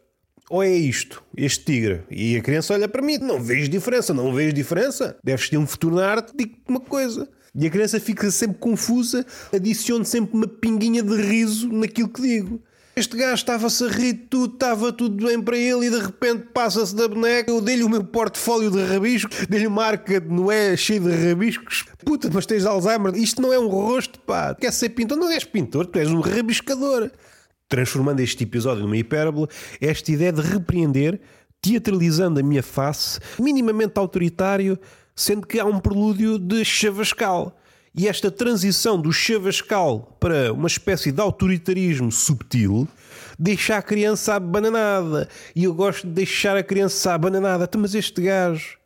Ou 0.50 0.62
é 0.62 0.70
isto, 0.70 1.22
este 1.34 1.64
tigre? 1.64 2.02
E 2.10 2.36
a 2.36 2.42
criança 2.42 2.74
olha 2.74 2.86
para 2.86 3.00
mim, 3.00 3.16
não 3.16 3.42
vejo 3.42 3.68
diferença, 3.68 4.12
não 4.12 4.32
vejo 4.32 4.52
diferença. 4.52 5.16
Deves 5.24 5.48
ter 5.48 5.56
um 5.56 5.66
futuro 5.66 5.96
na 5.96 6.06
arte, 6.06 6.32
digo-te 6.36 6.60
uma 6.68 6.80
coisa. 6.80 7.26
E 7.54 7.66
a 7.66 7.70
criança 7.70 7.98
fica 7.98 8.30
sempre 8.30 8.58
confusa, 8.58 9.24
adiciona 9.52 10.04
sempre 10.04 10.36
uma 10.36 10.46
pinguinha 10.46 11.02
de 11.02 11.16
riso 11.16 11.68
naquilo 11.72 12.08
que 12.08 12.20
digo. 12.20 12.60
Este 12.96 13.16
gajo 13.16 13.34
estava-se 13.34 13.84
a 13.84 13.88
rir 13.88 14.26
tudo, 14.30 14.54
estava 14.54 14.92
tudo 14.92 15.26
bem 15.26 15.40
para 15.40 15.56
ele 15.56 15.86
e 15.86 15.90
de 15.90 15.98
repente 15.98 16.46
passa-se 16.52 16.94
da 16.94 17.08
boneca. 17.08 17.50
Eu 17.50 17.60
dei-lhe 17.60 17.82
o 17.82 17.88
meu 17.88 18.04
portfólio 18.04 18.70
de 18.70 18.84
rabiscos, 18.84 19.46
dei-lhe 19.48 19.66
uma 19.66 19.82
marca 19.82 20.20
de 20.20 20.28
Noé 20.28 20.76
cheia 20.76 21.00
de 21.00 21.10
rabiscos. 21.10 21.86
Puta, 22.04 22.30
mas 22.32 22.44
tens 22.46 22.66
Alzheimer. 22.66 23.16
Isto 23.16 23.40
não 23.40 23.52
é 23.52 23.58
um 23.58 23.66
rosto, 23.66 24.20
pá. 24.20 24.54
Quer 24.54 24.72
ser 24.72 24.90
pintor? 24.90 25.16
Não 25.16 25.30
és 25.30 25.42
pintor, 25.42 25.86
tu 25.86 25.98
és 25.98 26.10
um 26.10 26.20
rabiscador 26.20 27.10
transformando 27.68 28.20
este 28.20 28.44
episódio 28.44 28.82
numa 28.82 28.96
hipérbole, 28.96 29.48
esta 29.80 30.12
ideia 30.12 30.32
de 30.32 30.40
repreender, 30.40 31.20
teatralizando 31.60 32.40
a 32.40 32.42
minha 32.42 32.62
face, 32.62 33.18
minimamente 33.38 33.98
autoritário, 33.98 34.78
sendo 35.16 35.46
que 35.46 35.58
há 35.58 35.64
um 35.64 35.80
prelúdio 35.80 36.38
de 36.38 36.64
chavascal. 36.64 37.56
E 37.96 38.08
esta 38.08 38.30
transição 38.30 39.00
do 39.00 39.12
chavascal 39.12 40.16
para 40.18 40.52
uma 40.52 40.66
espécie 40.66 41.12
de 41.12 41.20
autoritarismo 41.20 42.10
subtil 42.10 42.88
deixa 43.38 43.76
a 43.76 43.82
criança 43.82 44.34
abananada. 44.34 45.28
E 45.54 45.64
eu 45.64 45.72
gosto 45.72 46.06
de 46.06 46.12
deixar 46.12 46.56
a 46.56 46.62
criança 46.62 47.14
abananada. 47.14 47.70
Mas 47.78 47.94
este 47.94 48.22
gajo 48.22 48.76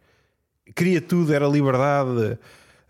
queria 0.77 1.01
tudo, 1.01 1.33
era 1.33 1.47
liberdade, 1.47 2.39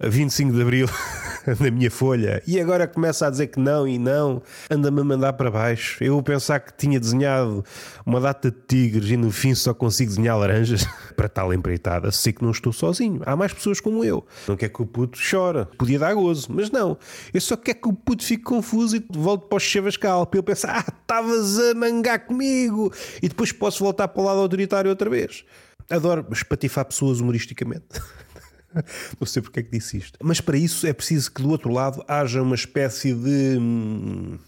a 0.00 0.08
25 0.08 0.52
de 0.52 0.62
Abril 0.62 0.86
na 1.58 1.70
minha 1.70 1.90
folha 1.90 2.42
e 2.46 2.60
agora 2.60 2.86
começa 2.86 3.26
a 3.26 3.30
dizer 3.30 3.48
que 3.48 3.58
não 3.58 3.86
e 3.86 3.98
não, 3.98 4.42
anda-me 4.70 5.00
a 5.00 5.04
mandar 5.04 5.32
para 5.32 5.50
baixo. 5.50 6.02
Eu 6.02 6.12
vou 6.12 6.22
pensar 6.22 6.60
que 6.60 6.72
tinha 6.76 7.00
desenhado 7.00 7.64
uma 8.06 8.20
data 8.20 8.50
de 8.50 8.56
tigres 8.68 9.10
e 9.10 9.16
no 9.16 9.30
fim 9.30 9.54
só 9.54 9.74
consigo 9.74 10.10
desenhar 10.10 10.38
laranjas 10.38 10.86
para 11.16 11.28
tal 11.28 11.52
empreitada. 11.52 12.12
Sei 12.12 12.32
que 12.32 12.44
não 12.44 12.50
estou 12.50 12.72
sozinho, 12.72 13.20
há 13.26 13.34
mais 13.34 13.52
pessoas 13.52 13.80
como 13.80 14.04
eu. 14.04 14.24
Não 14.46 14.56
quer 14.56 14.68
que 14.68 14.82
o 14.82 14.86
puto 14.86 15.18
chore, 15.18 15.66
podia 15.76 15.98
dar 15.98 16.14
gozo, 16.14 16.48
mas 16.50 16.70
não. 16.70 16.96
Eu 17.34 17.40
só 17.40 17.56
quero 17.56 17.80
que 17.80 17.88
o 17.88 17.92
puto 17.92 18.24
fique 18.24 18.44
confuso 18.44 18.96
e 18.96 19.04
volte 19.10 19.48
para 19.48 19.56
o 19.56 19.60
chavascal 19.60 20.26
para 20.26 20.38
eu 20.38 20.42
pensar, 20.42 20.84
ah, 20.86 20.92
estavas 21.00 21.58
a 21.58 21.74
mangar 21.74 22.20
comigo 22.20 22.92
e 23.22 23.28
depois 23.28 23.50
posso 23.50 23.82
voltar 23.82 24.08
para 24.08 24.22
o 24.22 24.24
lado 24.24 24.40
autoritário 24.40 24.90
outra 24.90 25.10
vez. 25.10 25.44
Adoro 25.90 26.26
espatifar 26.30 26.84
pessoas 26.84 27.20
humoristicamente. 27.20 28.00
Não 29.18 29.26
sei 29.26 29.42
porque 29.42 29.60
é 29.60 29.62
que 29.62 29.70
disse 29.70 29.96
isto. 29.96 30.18
Mas 30.22 30.40
para 30.40 30.56
isso 30.56 30.86
é 30.86 30.92
preciso 30.92 31.32
que 31.32 31.42
do 31.42 31.50
outro 31.50 31.72
lado 31.72 32.04
haja 32.06 32.42
uma 32.42 32.54
espécie 32.54 33.14
de. 33.14 33.58
Hum, 33.58 34.38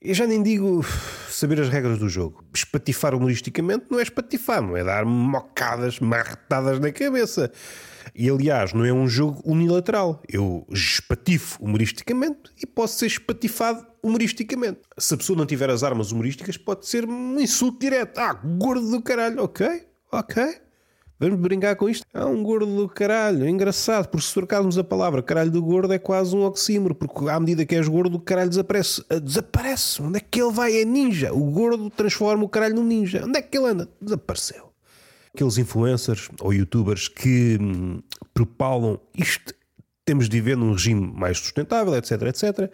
eu 0.00 0.14
já 0.14 0.26
nem 0.26 0.42
digo 0.42 0.84
saber 1.28 1.60
as 1.60 1.68
regras 1.68 1.98
do 1.98 2.08
jogo. 2.08 2.44
Espatifar 2.54 3.14
humoristicamente 3.14 3.86
não 3.90 3.98
é 3.98 4.02
espatifar, 4.02 4.62
não 4.62 4.76
é 4.76 4.84
dar 4.84 5.04
mocadas, 5.04 5.98
marretadas 5.98 6.78
na 6.78 6.92
cabeça. 6.92 7.50
E 8.14 8.30
aliás, 8.30 8.72
não 8.72 8.84
é 8.84 8.92
um 8.92 9.08
jogo 9.08 9.42
unilateral. 9.44 10.22
Eu 10.28 10.66
espatifo 10.70 11.62
humoristicamente 11.62 12.50
e 12.62 12.66
posso 12.66 12.98
ser 12.98 13.06
espatifado 13.06 13.84
humoristicamente. 14.02 14.80
Se 14.96 15.14
a 15.14 15.16
pessoa 15.16 15.36
não 15.36 15.44
tiver 15.44 15.70
as 15.70 15.82
armas 15.82 16.12
humorísticas, 16.12 16.56
pode 16.56 16.86
ser 16.86 17.04
um 17.04 17.40
insulto 17.40 17.80
direto. 17.80 18.18
Ah, 18.18 18.32
gordo 18.32 18.88
do 18.88 19.02
caralho. 19.02 19.42
Ok, 19.42 19.66
ok. 20.12 20.65
Vamos 21.18 21.40
brincar 21.40 21.74
com 21.76 21.88
isto? 21.88 22.04
É 22.12 22.22
um 22.26 22.42
gordo 22.42 22.76
do 22.76 22.86
caralho, 22.86 23.48
engraçado, 23.48 24.08
porque 24.08 24.26
se 24.26 24.34
trocarmos 24.34 24.76
a 24.76 24.84
palavra 24.84 25.22
caralho 25.22 25.50
do 25.50 25.62
gordo 25.62 25.94
é 25.94 25.98
quase 25.98 26.36
um 26.36 26.44
oxímoro, 26.44 26.94
porque 26.94 27.30
à 27.30 27.40
medida 27.40 27.64
que 27.64 27.74
és 27.74 27.88
gordo, 27.88 28.16
o 28.16 28.20
caralho 28.20 28.50
desaparece. 28.50 29.02
Ah, 29.08 29.18
desaparece. 29.18 30.02
Onde 30.02 30.18
é 30.18 30.20
que 30.20 30.42
ele 30.42 30.52
vai? 30.52 30.76
É 30.76 30.84
ninja. 30.84 31.32
O 31.32 31.50
gordo 31.50 31.88
transforma 31.88 32.44
o 32.44 32.48
caralho 32.48 32.74
num 32.74 32.84
ninja. 32.84 33.24
Onde 33.24 33.38
é 33.38 33.42
que 33.42 33.56
ele 33.56 33.66
anda? 33.66 33.88
Desapareceu. 33.98 34.70
Aqueles 35.34 35.56
influencers 35.56 36.28
ou 36.38 36.52
youtubers 36.52 37.08
que 37.08 37.56
hum, 37.58 38.02
propalam 38.34 39.00
isto, 39.14 39.54
temos 40.04 40.28
de 40.28 40.36
viver 40.36 40.56
num 40.56 40.72
regime 40.72 41.12
mais 41.14 41.38
sustentável, 41.38 41.94
etc, 41.96 42.22
etc. 42.22 42.70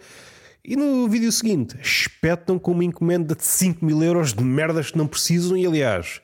E 0.65 0.75
no 0.75 1.07
vídeo 1.07 1.31
seguinte, 1.31 1.77
espetam 1.81 2.59
com 2.59 2.71
uma 2.71 2.83
encomenda 2.83 3.35
de 3.35 3.43
5 3.45 3.85
mil 3.85 4.03
euros 4.03 4.33
de 4.33 4.43
merdas 4.43 4.91
que 4.91 4.97
não 4.97 5.07
precisam 5.07 5.57
e, 5.57 5.65
aliás, 5.65 6.21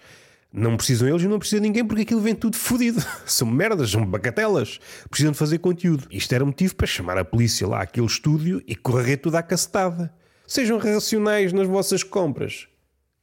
não 0.51 0.75
precisam 0.75 1.07
eles 1.07 1.21
e 1.21 1.27
não 1.27 1.37
precisa 1.37 1.61
ninguém 1.61 1.85
porque 1.85 2.01
aquilo 2.01 2.21
vem 2.21 2.33
tudo 2.33 2.57
fodido. 2.57 3.03
São 3.25 3.47
merdas, 3.47 3.91
são 3.91 4.05
bacatelas. 4.05 4.79
Precisam 5.09 5.31
de 5.31 5.37
fazer 5.37 5.59
conteúdo. 5.59 6.07
Isto 6.09 6.33
era 6.33 6.43
motivo 6.43 6.75
para 6.75 6.87
chamar 6.87 7.17
a 7.17 7.25
polícia 7.25 7.67
lá 7.67 7.81
àquele 7.81 8.07
estúdio 8.07 8.61
e 8.67 8.75
correr 8.75 9.17
tudo 9.17 9.35
à 9.35 9.43
cacetada. 9.43 10.11
Sejam 10.47 10.79
racionais 10.79 11.53
nas 11.53 11.67
vossas 11.67 12.03
compras. 12.03 12.67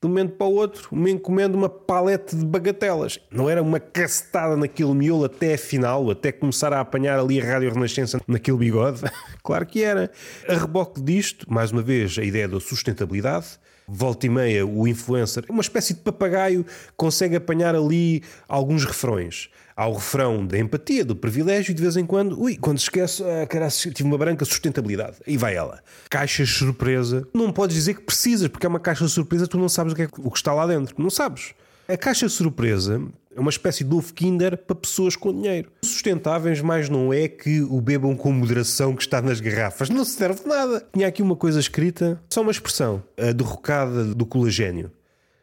De 0.01 0.07
um 0.07 0.11
momento 0.11 0.35
para 0.35 0.47
o 0.47 0.53
outro, 0.53 0.95
me 0.95 1.11
encomendo 1.11 1.57
uma 1.57 1.69
palete 1.69 2.37
de 2.37 2.45
bagatelas. 2.45 3.19
Não 3.31 3.51
era 3.51 3.63
uma 3.63 3.81
cacetada 3.81 4.57
naquele 4.57 4.95
miolo 4.95 5.25
até 5.25 5.55
a 5.55 5.59
final, 5.59 6.09
até 6.11 6.31
começar 6.31 6.73
a 6.73 6.81
apanhar 6.81 7.19
ali 7.19 7.41
a 7.41 7.45
Rádio 7.45 7.73
Renascença 7.73 8.21
naquele 8.29 8.59
bigode? 8.59 9.01
claro 9.43 9.67
que 9.67 9.83
era. 9.83 10.13
A 10.47 10.55
reboque 10.55 11.01
disto, 11.01 11.53
mais 11.53 11.73
uma 11.73 11.83
vez, 11.83 12.17
a 12.19 12.23
ideia 12.23 12.47
da 12.47 12.61
sustentabilidade 12.61 13.59
volta 13.89 14.27
e 14.27 14.29
meia, 14.29 14.67
o 14.67 14.87
influencer, 14.87 15.45
uma 15.49 15.61
espécie 15.61 15.95
de 15.95 16.01
papagaio, 16.01 16.65
consegue 16.97 17.37
apanhar 17.37 17.75
ali 17.75 18.23
alguns 18.49 18.85
refrões. 18.85 19.49
Há 19.77 19.87
o 19.87 19.95
refrão 19.95 20.47
da 20.47 20.59
empatia, 20.59 21.05
do 21.05 21.15
privilégio, 21.15 21.73
e 21.73 21.75
de 21.75 21.83
vez 21.83 21.97
em 21.99 22.07
quando, 22.07 22.41
ui, 22.41 22.57
quando 22.57 22.79
esquece, 22.79 23.23
ah, 23.23 23.47
caralho, 23.47 23.71
tive 23.71 24.05
uma 24.05 24.17
branca 24.17 24.43
sustentabilidade. 24.45 25.17
E 25.27 25.37
vai 25.37 25.55
ela. 25.55 25.83
Caixas 26.09 26.49
surpresa. 26.49 27.29
Não 27.35 27.53
podes 27.53 27.77
dizer 27.77 27.95
que 27.95 28.01
precisas, 28.01 28.49
porque 28.49 28.65
é 28.65 28.69
uma 28.69 28.81
caixa 28.81 29.07
surpresa, 29.07 29.47
tu 29.47 29.59
não 29.59 29.69
sabes 29.69 29.93
o 29.93 29.97
que, 29.97 30.03
é, 30.03 30.09
o 30.19 30.31
que 30.31 30.39
está 30.39 30.55
lá 30.55 30.67
dentro. 30.67 30.95
Não 30.97 31.11
sabes. 31.11 31.53
A 31.89 31.97
caixa 31.97 32.29
surpresa 32.29 33.01
é 33.33 33.39
uma 33.39 33.49
espécie 33.49 33.85
de 33.85 33.91
novo 33.91 34.13
Kinder 34.13 34.59
para 34.59 34.75
pessoas 34.75 35.15
com 35.15 35.33
dinheiro. 35.33 35.71
Sustentáveis, 35.85 36.61
mais 36.61 36.89
não 36.89 37.13
é 37.13 37.29
que 37.29 37.61
o 37.61 37.81
bebam 37.81 38.17
com 38.17 38.33
moderação 38.33 38.97
que 38.97 39.03
está 39.03 39.23
nas 39.23 39.39
garrafas. 39.39 39.89
Não 39.89 40.05
se 40.05 40.17
serve 40.17 40.43
de 40.43 40.49
nada. 40.49 40.85
Tinha 40.93 41.07
aqui 41.07 41.23
uma 41.23 41.37
coisa 41.37 41.61
escrita, 41.61 42.21
só 42.29 42.43
uma 42.43 42.51
expressão, 42.51 43.05
a 43.17 43.31
derrocada 43.31 44.05
do 44.05 44.27
colagênio. 44.27 44.91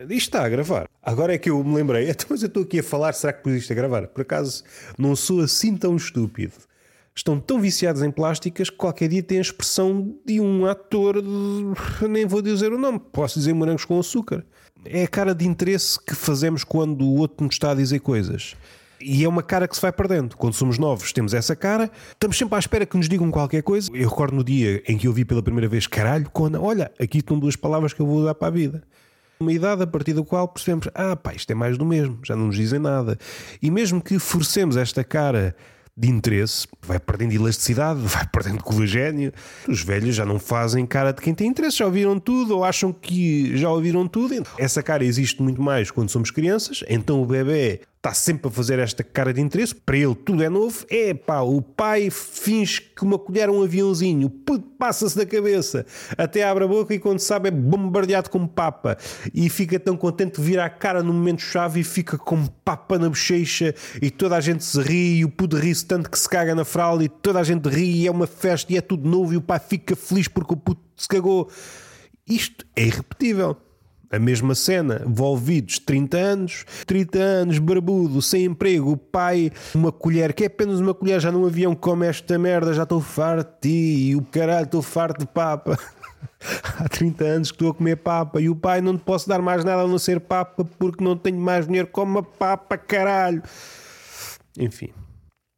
Isto 0.01 0.11
está 0.11 0.43
a 0.43 0.49
gravar. 0.49 0.89
Agora 1.01 1.33
é 1.33 1.37
que 1.37 1.49
eu 1.49 1.63
me 1.63 1.75
lembrei, 1.75 2.09
então, 2.11 2.27
mas 2.29 2.43
eu 2.43 2.47
estou 2.47 2.63
aqui 2.63 2.79
a 2.79 2.83
falar, 2.83 3.13
será 3.13 3.31
que 3.31 3.41
pus 3.41 3.53
isto 3.53 3.71
a 3.71 3.75
gravar? 3.75 4.07
Por 4.07 4.23
acaso, 4.23 4.65
não 4.97 5.15
sou 5.15 5.39
assim 5.39 5.77
tão 5.77 5.95
estúpido. 5.95 6.55
Estão 7.15 7.39
tão 7.39 7.61
viciados 7.61 8.01
em 8.01 8.11
plásticas 8.11 8.69
que 8.69 8.75
qualquer 8.75 9.07
dia 9.07 9.23
tem 9.23 9.37
a 9.37 9.41
expressão 9.41 10.13
de 10.25 10.41
um 10.41 10.65
ator, 10.65 11.21
de... 11.21 12.03
nem 12.09 12.25
vou 12.25 12.41
dizer 12.41 12.73
o 12.73 12.77
nome, 12.77 12.99
posso 12.99 13.39
dizer 13.39 13.53
morangos 13.53 13.85
com 13.85 13.97
açúcar 13.97 14.43
é 14.85 15.03
a 15.03 15.07
cara 15.07 15.33
de 15.33 15.47
interesse 15.47 15.99
que 15.99 16.15
fazemos 16.15 16.63
quando 16.63 17.03
o 17.03 17.17
outro 17.17 17.45
nos 17.45 17.55
está 17.55 17.71
a 17.71 17.75
dizer 17.75 17.99
coisas. 17.99 18.55
E 18.99 19.23
é 19.23 19.27
uma 19.27 19.43
cara 19.43 19.67
que 19.67 19.75
se 19.75 19.81
vai 19.81 19.91
perdendo. 19.91 20.37
Quando 20.37 20.53
somos 20.53 20.77
novos, 20.77 21.11
temos 21.11 21.33
essa 21.33 21.55
cara, 21.55 21.91
estamos 22.11 22.37
sempre 22.37 22.55
à 22.55 22.59
espera 22.59 22.85
que 22.85 22.95
nos 22.95 23.09
digam 23.09 23.29
qualquer 23.29 23.61
coisa. 23.61 23.91
Eu 23.93 24.09
recordo 24.09 24.35
no 24.35 24.43
dia 24.43 24.81
em 24.87 24.97
que 24.97 25.07
eu 25.07 25.13
vi 25.13 25.25
pela 25.25 25.43
primeira 25.43 25.67
vez, 25.67 25.87
caralho, 25.87 26.29
quando, 26.31 26.61
olha, 26.61 26.91
aqui 26.99 27.17
estão 27.17 27.37
duas 27.37 27.55
palavras 27.55 27.91
que 27.91 28.01
eu 28.01 28.05
vou 28.05 28.17
usar 28.17 28.33
para 28.35 28.47
a 28.47 28.51
vida. 28.51 28.83
Uma 29.39 29.51
idade 29.51 29.83
a 29.83 29.87
partir 29.87 30.13
da 30.13 30.23
qual 30.23 30.47
percebemos, 30.47 30.87
ah, 30.93 31.17
pá, 31.17 31.33
isto 31.33 31.51
é 31.51 31.55
mais 31.55 31.77
do 31.77 31.85
mesmo, 31.85 32.19
já 32.23 32.35
não 32.35 32.45
nos 32.45 32.55
dizem 32.55 32.79
nada. 32.79 33.17
E 33.61 33.69
mesmo 33.69 34.01
que 34.01 34.17
forcemos 34.19 34.77
esta 34.77 35.03
cara 35.03 35.53
de 35.95 36.09
interesse, 36.09 36.67
vai 36.81 36.99
perdendo 36.99 37.33
elasticidade, 37.33 37.99
vai 38.05 38.25
perdendo 38.27 38.63
colagênio. 38.63 39.31
Os 39.67 39.81
velhos 39.81 40.15
já 40.15 40.25
não 40.25 40.39
fazem 40.39 40.85
cara 40.85 41.11
de 41.11 41.21
quem 41.21 41.33
tem 41.33 41.47
interesse, 41.47 41.77
já 41.77 41.85
ouviram 41.85 42.19
tudo 42.19 42.57
ou 42.57 42.63
acham 42.63 42.91
que 42.91 43.55
já 43.55 43.69
ouviram 43.69 44.07
tudo. 44.07 44.43
Essa 44.57 44.81
cara 44.81 45.03
existe 45.03 45.41
muito 45.41 45.61
mais 45.61 45.91
quando 45.91 46.09
somos 46.09 46.31
crianças, 46.31 46.83
então 46.87 47.21
o 47.21 47.25
bebê 47.25 47.81
está 48.03 48.13
sempre 48.13 48.49
a 48.49 48.51
fazer 48.51 48.79
esta 48.79 49.01
cara 49.01 49.33
de 49.33 49.39
interesse, 49.39 49.73
para 49.73 49.95
ele 49.95 50.13
tudo 50.13 50.43
é 50.43 50.49
novo. 50.49 50.85
É 50.89 51.13
pá, 51.13 51.39
o 51.39 51.61
pai 51.61 52.09
finge 52.09 52.81
que 52.81 53.01
uma 53.01 53.17
colher 53.17 53.47
é 53.47 53.51
um 53.51 53.63
aviãozinho, 53.63 54.29
passa-se 54.77 55.15
da 55.15 55.25
cabeça, 55.25 55.85
até 56.17 56.43
abre 56.43 56.65
a 56.65 56.67
boca 56.67 56.93
e 56.93 56.99
quando 56.99 57.19
sabe 57.19 57.47
é 57.47 57.51
bombardeado 57.51 58.29
com 58.29 58.45
papa. 58.45 58.97
E 59.33 59.49
fica 59.49 59.79
tão 59.79 59.95
contente 59.95 60.41
de 60.41 60.45
virar 60.45 60.65
a 60.65 60.69
cara 60.69 61.01
no 61.01 61.13
momento-chave 61.13 61.79
e 61.79 61.83
fica 61.85 62.17
com 62.17 62.45
papa 62.45 62.99
na 62.99 63.07
bochecha 63.07 63.73
e 64.01 64.11
toda 64.11 64.35
a 64.35 64.41
gente 64.41 64.65
se 64.65 64.81
ri 64.81 65.19
e 65.19 65.25
o 65.25 65.29
puto 65.29 65.55
ri-se 65.55 65.85
tanto 65.85 66.11
que 66.11 66.19
se 66.19 66.27
caga 66.27 66.53
na 66.53 66.65
fralda 66.65 67.05
e 67.05 67.07
toda 67.07 67.39
a 67.39 67.43
gente 67.43 67.69
ri 67.69 68.01
e 68.01 68.07
é 68.07 68.11
uma 68.11 68.27
festa 68.27 68.73
e 68.73 68.75
é 68.75 68.81
tudo 68.81 69.07
novo 69.07 69.33
e 69.33 69.37
o 69.37 69.41
pai 69.41 69.61
fica 69.65 69.95
feliz 69.95 70.27
porque 70.27 70.53
o 70.53 70.57
puto 70.57 70.81
se 70.97 71.07
cagou. 71.07 71.49
Isto 72.27 72.65
é 72.75 72.83
irrepetível. 72.83 73.57
A 74.13 74.19
mesma 74.19 74.53
cena, 74.53 75.01
envolvidos 75.03 75.79
30 75.79 76.17
anos, 76.17 76.65
30 76.85 77.17
anos, 77.17 77.57
barbudo, 77.57 78.21
sem 78.21 78.45
emprego, 78.45 78.91
o 78.91 78.95
pai, 78.95 79.51
uma 79.73 79.91
colher, 79.91 80.33
que 80.33 80.43
é 80.43 80.45
apenas 80.45 80.79
uma 80.79 80.93
colher, 80.93 81.19
já 81.19 81.31
num 81.31 81.47
avião 81.47 81.73
come 81.73 82.05
esta 82.05 82.37
merda, 82.37 82.75
já 82.75 82.83
estou 82.83 83.01
farto 83.01 83.67
de 83.67 84.11
ti, 84.11 84.15
o 84.15 84.21
caralho, 84.21 84.65
estou 84.65 84.83
farto 84.83 85.21
de 85.21 85.25
papa. 85.25 85.79
Há 86.77 86.87
30 86.89 87.23
anos 87.23 87.51
que 87.51 87.55
estou 87.55 87.71
a 87.71 87.73
comer 87.73 87.95
papa 87.95 88.39
e 88.39 88.51
o 88.51 88.55
pai 88.55 88.81
não 88.81 88.95
te 88.95 89.03
posso 89.03 89.27
dar 89.27 89.41
mais 89.41 89.65
nada 89.65 89.81
a 89.81 89.87
não 89.87 89.97
ser 89.97 90.19
papa 90.19 90.63
porque 90.63 91.03
não 91.03 91.17
tenho 91.17 91.39
mais 91.39 91.65
dinheiro, 91.65 91.87
como 91.87 92.19
a 92.19 92.23
papa, 92.23 92.77
caralho. 92.77 93.41
Enfim, 94.59 94.89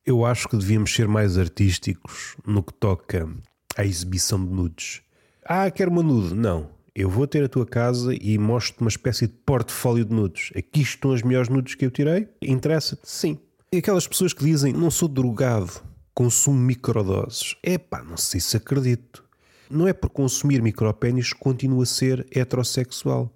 eu 0.06 0.26
acho 0.26 0.48
que 0.48 0.56
devíamos 0.56 0.96
ser 0.96 1.10
mais 1.10 1.38
artísticos 1.38 2.38
no 2.48 2.64
que 2.64 2.74
toca 2.74 3.28
à 3.76 3.84
exibição 3.84 4.42
de 4.42 4.50
nudes. 4.50 5.02
Ah, 5.44 5.70
quero 5.70 5.92
uma 5.92 6.02
nude. 6.02 6.34
Não 6.34 6.74
eu 6.96 7.10
vou 7.10 7.28
ter 7.28 7.44
a 7.44 7.50
tua 7.50 7.66
casa 7.66 8.16
e 8.22 8.38
mostro-te 8.38 8.80
uma 8.80 8.90
espécie 8.90 9.28
de 9.28 9.34
portfólio 9.46 10.06
de 10.06 10.14
nudes. 10.14 10.50
Aqui 10.56 10.82
estão 10.82 11.12
as 11.12 11.22
melhores 11.22 11.50
nudes 11.50 11.76
que 11.76 11.86
eu 11.86 11.92
tirei. 11.92 12.30
Interessa-te? 12.42 13.02
Sim. 13.04 13.38
E 13.70 13.80
aquelas 13.80 14.08
pessoas 14.08 14.32
que 14.32 14.46
dizem, 14.46 14.72
não 14.72 14.90
sou 14.90 15.10
drogado, 15.10 15.74
consumo 16.14 16.58
microdoses. 16.58 17.58
É 17.62 17.78
pá, 17.78 18.02
não 18.02 18.16
sei 18.16 18.40
se 18.40 18.56
acredito. 18.56 19.26
Não 19.70 19.86
é 19.86 19.92
por 19.92 20.10
consumir 20.10 20.62
micropénis 20.62 21.34
que 21.34 21.40
continua 21.40 21.84
a 21.84 21.86
ser 21.86 22.26
heterossexual. 22.32 23.30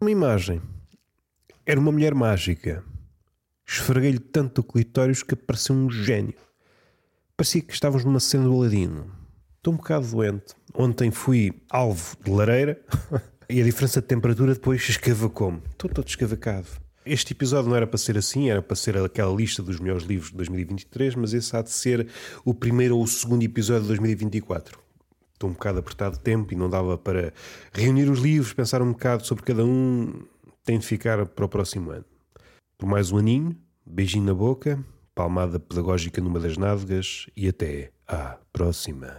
Uma 0.00 0.10
imagem. 0.10 0.60
Era 1.64 1.78
uma 1.78 1.92
mulher 1.92 2.12
mágica. 2.12 2.82
Esfreguei-lhe 3.64 4.18
tanto 4.18 4.62
o 4.62 4.64
clitóris 4.64 5.22
que 5.22 5.36
parecia 5.36 5.74
um 5.74 5.88
gênio. 5.88 6.34
Parecia 7.36 7.62
que 7.62 7.72
estávamos 7.72 8.04
numa 8.04 8.20
cena 8.20 8.44
do 8.44 8.52
Aladino. 8.52 9.10
Estou 9.58 9.72
um 9.72 9.76
bocado 9.76 10.08
doente. 10.08 10.54
Ontem 10.76 11.12
fui 11.12 11.52
alvo 11.70 12.16
de 12.24 12.30
lareira 12.30 12.80
e 13.48 13.60
a 13.60 13.64
diferença 13.64 14.00
de 14.00 14.08
temperatura 14.08 14.54
depois 14.54 14.82
escavacou-me. 14.88 15.62
Estou 15.70 15.88
todo 15.88 16.08
escavacado. 16.08 16.66
Este 17.06 17.32
episódio 17.32 17.68
não 17.68 17.76
era 17.76 17.86
para 17.86 17.98
ser 17.98 18.18
assim, 18.18 18.50
era 18.50 18.60
para 18.60 18.74
ser 18.74 18.96
aquela 18.96 19.32
lista 19.32 19.62
dos 19.62 19.78
melhores 19.78 20.04
livros 20.04 20.30
de 20.30 20.36
2023, 20.38 21.14
mas 21.14 21.32
esse 21.32 21.54
há 21.54 21.62
de 21.62 21.70
ser 21.70 22.08
o 22.44 22.52
primeiro 22.52 22.96
ou 22.96 23.04
o 23.04 23.06
segundo 23.06 23.44
episódio 23.44 23.82
de 23.82 23.88
2024. 23.88 24.80
Estou 25.34 25.50
um 25.50 25.52
bocado 25.52 25.78
apertado 25.78 26.16
de 26.16 26.22
tempo 26.22 26.52
e 26.52 26.56
não 26.56 26.68
dava 26.68 26.98
para 26.98 27.32
reunir 27.72 28.10
os 28.10 28.18
livros, 28.18 28.52
pensar 28.52 28.82
um 28.82 28.92
bocado 28.92 29.24
sobre 29.24 29.44
cada 29.44 29.64
um. 29.64 30.24
Tem 30.64 30.78
de 30.78 30.86
ficar 30.86 31.24
para 31.26 31.44
o 31.44 31.48
próximo 31.48 31.90
ano. 31.90 32.04
Por 32.78 32.88
mais 32.88 33.12
um 33.12 33.18
aninho, 33.18 33.54
beijinho 33.86 34.24
na 34.24 34.34
boca, 34.34 34.82
palmada 35.14 35.60
pedagógica 35.60 36.20
numa 36.20 36.40
das 36.40 36.56
nádegas 36.56 37.26
e 37.36 37.46
até 37.46 37.92
à 38.08 38.38
próxima. 38.52 39.14